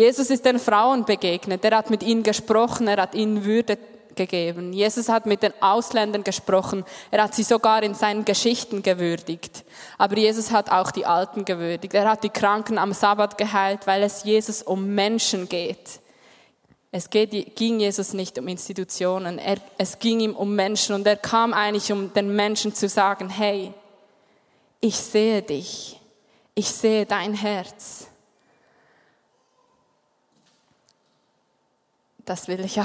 Jesus 0.00 0.30
ist 0.30 0.46
den 0.46 0.58
Frauen 0.58 1.04
begegnet, 1.04 1.62
er 1.62 1.76
hat 1.76 1.90
mit 1.90 2.02
ihnen 2.02 2.22
gesprochen, 2.22 2.88
er 2.88 3.02
hat 3.02 3.14
ihnen 3.14 3.44
Würde 3.44 3.76
gegeben. 4.14 4.72
Jesus 4.72 5.10
hat 5.10 5.26
mit 5.26 5.42
den 5.42 5.52
Ausländern 5.60 6.24
gesprochen. 6.24 6.86
Er 7.10 7.24
hat 7.24 7.34
sie 7.34 7.42
sogar 7.42 7.82
in 7.82 7.92
seinen 7.92 8.24
Geschichten 8.24 8.82
gewürdigt. 8.82 9.62
Aber 9.98 10.16
Jesus 10.16 10.52
hat 10.52 10.72
auch 10.72 10.90
die 10.90 11.04
Alten 11.04 11.44
gewürdigt. 11.44 11.92
Er 11.92 12.08
hat 12.08 12.24
die 12.24 12.30
Kranken 12.30 12.78
am 12.78 12.94
Sabbat 12.94 13.36
geheilt, 13.36 13.86
weil 13.86 14.02
es 14.02 14.24
Jesus 14.24 14.62
um 14.62 14.94
Menschen 14.94 15.50
geht. 15.50 16.00
Es 16.90 17.10
geht, 17.10 17.54
ging 17.54 17.80
Jesus 17.80 18.14
nicht 18.14 18.38
um 18.38 18.48
Institutionen, 18.48 19.38
er, 19.38 19.58
es 19.76 19.98
ging 19.98 20.20
ihm 20.20 20.34
um 20.34 20.56
Menschen 20.56 20.94
und 20.94 21.06
er 21.06 21.16
kam 21.16 21.52
eigentlich, 21.52 21.92
um 21.92 22.10
den 22.14 22.34
Menschen 22.34 22.74
zu 22.74 22.88
sagen, 22.88 23.28
hey, 23.28 23.74
ich 24.80 24.96
sehe 24.96 25.42
dich, 25.42 26.00
ich 26.54 26.70
sehe 26.70 27.04
dein 27.04 27.34
Herz. 27.34 28.09
Das 32.24 32.48
will 32.48 32.64
ich 32.64 32.80
auch. 32.80 32.84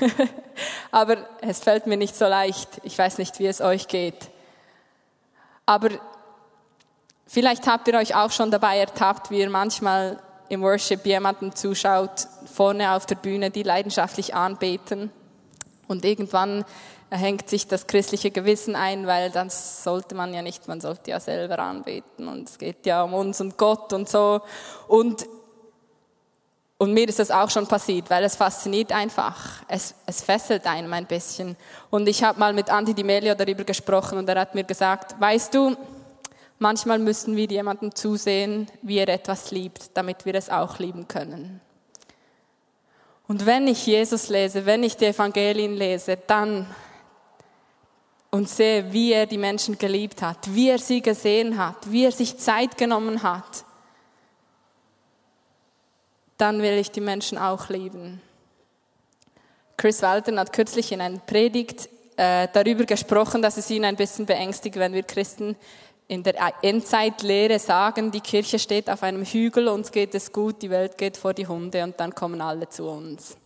Aber 0.90 1.18
es 1.40 1.60
fällt 1.60 1.86
mir 1.86 1.96
nicht 1.96 2.16
so 2.16 2.26
leicht. 2.26 2.80
Ich 2.82 2.96
weiß 2.98 3.18
nicht, 3.18 3.38
wie 3.38 3.46
es 3.46 3.60
euch 3.60 3.88
geht. 3.88 4.30
Aber 5.66 5.90
vielleicht 7.26 7.66
habt 7.66 7.88
ihr 7.88 7.94
euch 7.94 8.14
auch 8.14 8.32
schon 8.32 8.50
dabei 8.50 8.78
ertappt, 8.78 9.30
wie 9.30 9.40
ihr 9.40 9.50
manchmal 9.50 10.20
im 10.48 10.62
Worship 10.62 11.06
jemanden 11.06 11.54
zuschaut, 11.54 12.26
vorne 12.52 12.92
auf 12.92 13.06
der 13.06 13.14
Bühne, 13.14 13.50
die 13.50 13.62
leidenschaftlich 13.62 14.34
anbeten. 14.34 15.12
Und 15.86 16.04
irgendwann 16.04 16.64
hängt 17.10 17.48
sich 17.48 17.66
das 17.66 17.86
christliche 17.86 18.30
Gewissen 18.30 18.76
ein, 18.76 19.06
weil 19.06 19.30
dann 19.30 19.50
sollte 19.50 20.14
man 20.14 20.32
ja 20.32 20.42
nicht, 20.42 20.68
man 20.68 20.80
sollte 20.80 21.10
ja 21.10 21.20
selber 21.20 21.58
anbeten 21.58 22.28
und 22.28 22.48
es 22.48 22.58
geht 22.58 22.86
ja 22.86 23.02
um 23.02 23.14
uns 23.14 23.40
und 23.40 23.56
Gott 23.58 23.92
und 23.92 24.08
so. 24.08 24.40
Und, 24.86 25.26
und 26.80 26.92
mir 26.92 27.08
ist 27.08 27.20
das 27.20 27.30
auch 27.30 27.50
schon 27.50 27.68
passiert, 27.68 28.10
weil 28.10 28.24
es 28.24 28.34
fasziniert 28.34 28.90
einfach. 28.90 29.62
Es, 29.68 29.94
es 30.06 30.22
fesselt 30.22 30.66
einem 30.66 30.92
ein 30.92 31.06
bisschen. 31.06 31.56
Und 31.90 32.08
ich 32.08 32.24
habe 32.24 32.40
mal 32.40 32.52
mit 32.52 32.70
Andi 32.70 32.94
Di 32.94 33.04
Melio 33.04 33.36
darüber 33.36 33.62
gesprochen 33.62 34.18
und 34.18 34.28
er 34.28 34.40
hat 34.40 34.56
mir 34.56 34.64
gesagt, 34.64 35.14
weißt 35.20 35.54
du, 35.54 35.76
Manchmal 36.62 36.98
müssen 36.98 37.36
wir 37.36 37.46
jemandem 37.46 37.94
zusehen, 37.94 38.68
wie 38.82 38.98
er 38.98 39.08
etwas 39.08 39.50
liebt, 39.50 39.96
damit 39.96 40.26
wir 40.26 40.34
es 40.34 40.50
auch 40.50 40.78
lieben 40.78 41.08
können. 41.08 41.62
Und 43.26 43.46
wenn 43.46 43.66
ich 43.66 43.86
Jesus 43.86 44.28
lese, 44.28 44.66
wenn 44.66 44.82
ich 44.82 44.98
die 44.98 45.06
Evangelien 45.06 45.74
lese, 45.74 46.18
dann 46.26 46.66
und 48.30 48.46
sehe, 48.46 48.92
wie 48.92 49.14
er 49.14 49.24
die 49.24 49.38
Menschen 49.38 49.78
geliebt 49.78 50.20
hat, 50.20 50.54
wie 50.54 50.68
er 50.68 50.78
sie 50.78 51.00
gesehen 51.00 51.56
hat, 51.56 51.90
wie 51.90 52.04
er 52.04 52.12
sich 52.12 52.36
Zeit 52.36 52.76
genommen 52.76 53.22
hat, 53.22 53.64
dann 56.40 56.62
will 56.62 56.78
ich 56.78 56.90
die 56.90 57.00
Menschen 57.00 57.38
auch 57.38 57.68
lieben. 57.68 58.20
Chris 59.76 60.02
Walton 60.02 60.38
hat 60.38 60.52
kürzlich 60.52 60.92
in 60.92 61.00
einer 61.00 61.18
Predigt 61.18 61.88
äh, 62.16 62.48
darüber 62.52 62.84
gesprochen, 62.84 63.40
dass 63.40 63.56
es 63.56 63.70
ihn 63.70 63.84
ein 63.84 63.96
bisschen 63.96 64.26
beängstigt, 64.26 64.76
wenn 64.76 64.92
wir 64.92 65.02
Christen 65.02 65.56
in 66.06 66.22
der 66.22 66.34
Endzeitlehre 66.62 67.58
sagen, 67.58 68.10
die 68.10 68.20
Kirche 68.20 68.58
steht 68.58 68.90
auf 68.90 69.02
einem 69.02 69.24
Hügel, 69.24 69.68
uns 69.68 69.92
geht 69.92 70.14
es 70.14 70.32
gut, 70.32 70.60
die 70.60 70.68
Welt 70.68 70.98
geht 70.98 71.16
vor 71.16 71.32
die 71.32 71.46
Hunde 71.46 71.84
und 71.84 71.98
dann 72.00 72.14
kommen 72.14 72.40
alle 72.40 72.68
zu 72.68 72.88
uns. 72.88 73.36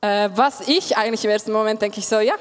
Äh, 0.00 0.30
was 0.34 0.68
ich 0.68 0.96
eigentlich 0.96 1.24
im 1.24 1.30
ersten 1.30 1.52
Moment 1.52 1.80
denke 1.80 2.00
ich 2.00 2.06
so, 2.06 2.18
ja, 2.18 2.34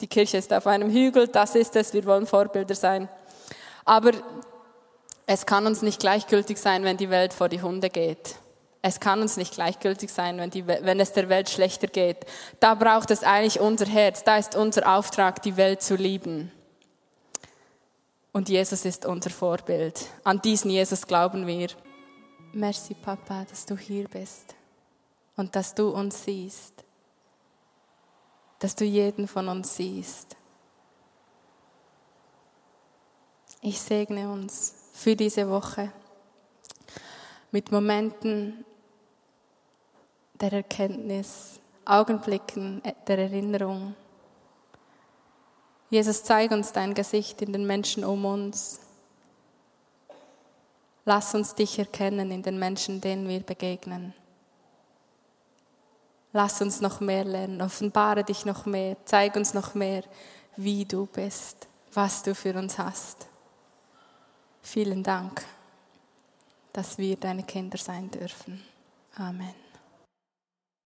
die 0.00 0.06
Kirche 0.06 0.36
ist 0.36 0.52
auf 0.52 0.66
einem 0.66 0.90
Hügel, 0.90 1.28
das 1.28 1.54
ist 1.54 1.74
es, 1.76 1.92
wir 1.92 2.04
wollen 2.04 2.26
Vorbilder 2.26 2.74
sein. 2.74 3.08
Aber 3.84 4.12
es 5.30 5.44
kann 5.44 5.66
uns 5.66 5.82
nicht 5.82 6.00
gleichgültig 6.00 6.56
sein, 6.56 6.84
wenn 6.84 6.96
die 6.96 7.10
Welt 7.10 7.34
vor 7.34 7.50
die 7.50 7.60
Hunde 7.60 7.90
geht. 7.90 8.36
Es 8.80 8.98
kann 8.98 9.20
uns 9.20 9.36
nicht 9.36 9.52
gleichgültig 9.52 10.10
sein, 10.10 10.38
wenn, 10.38 10.48
die, 10.48 10.66
wenn 10.66 10.98
es 11.00 11.12
der 11.12 11.28
Welt 11.28 11.50
schlechter 11.50 11.86
geht. 11.86 12.24
Da 12.60 12.74
braucht 12.74 13.10
es 13.10 13.22
eigentlich 13.22 13.60
unser 13.60 13.84
Herz, 13.84 14.24
da 14.24 14.38
ist 14.38 14.56
unser 14.56 14.90
Auftrag, 14.90 15.42
die 15.42 15.58
Welt 15.58 15.82
zu 15.82 15.96
lieben. 15.96 16.50
Und 18.32 18.48
Jesus 18.48 18.86
ist 18.86 19.04
unser 19.04 19.28
Vorbild. 19.28 20.06
An 20.24 20.40
diesen 20.40 20.70
Jesus 20.70 21.06
glauben 21.06 21.46
wir. 21.46 21.68
Merci, 22.54 22.94
Papa, 22.94 23.44
dass 23.50 23.66
du 23.66 23.76
hier 23.76 24.08
bist 24.08 24.54
und 25.36 25.54
dass 25.54 25.74
du 25.74 25.90
uns 25.90 26.24
siehst. 26.24 26.72
Dass 28.60 28.74
du 28.74 28.86
jeden 28.86 29.28
von 29.28 29.48
uns 29.48 29.76
siehst. 29.76 30.36
Ich 33.60 33.78
segne 33.78 34.32
uns 34.32 34.77
für 34.92 35.16
diese 35.16 35.48
Woche 35.48 35.92
mit 37.50 37.72
Momenten 37.72 38.64
der 40.40 40.52
Erkenntnis, 40.52 41.60
Augenblicken 41.84 42.82
der 43.06 43.18
Erinnerung. 43.18 43.94
Jesus, 45.90 46.22
zeig 46.22 46.50
uns 46.50 46.72
dein 46.72 46.92
Gesicht 46.92 47.40
in 47.40 47.52
den 47.52 47.66
Menschen 47.66 48.04
um 48.04 48.24
uns. 48.26 48.80
Lass 51.06 51.34
uns 51.34 51.54
dich 51.54 51.78
erkennen 51.78 52.30
in 52.30 52.42
den 52.42 52.58
Menschen, 52.58 53.00
denen 53.00 53.26
wir 53.26 53.40
begegnen. 53.40 54.12
Lass 56.34 56.60
uns 56.60 56.82
noch 56.82 57.00
mehr 57.00 57.24
lernen, 57.24 57.62
offenbare 57.62 58.22
dich 58.22 58.44
noch 58.44 58.66
mehr, 58.66 58.98
zeig 59.06 59.34
uns 59.34 59.54
noch 59.54 59.74
mehr, 59.74 60.02
wie 60.56 60.84
du 60.84 61.06
bist, 61.06 61.66
was 61.94 62.22
du 62.22 62.34
für 62.34 62.52
uns 62.54 62.76
hast. 62.76 63.26
Vielen 64.62 65.02
Dank, 65.02 65.44
dass 66.72 66.98
wir 66.98 67.16
deine 67.16 67.42
Kinder 67.42 67.78
sein 67.78 68.10
dürfen. 68.10 68.62
Amen. 69.16 69.67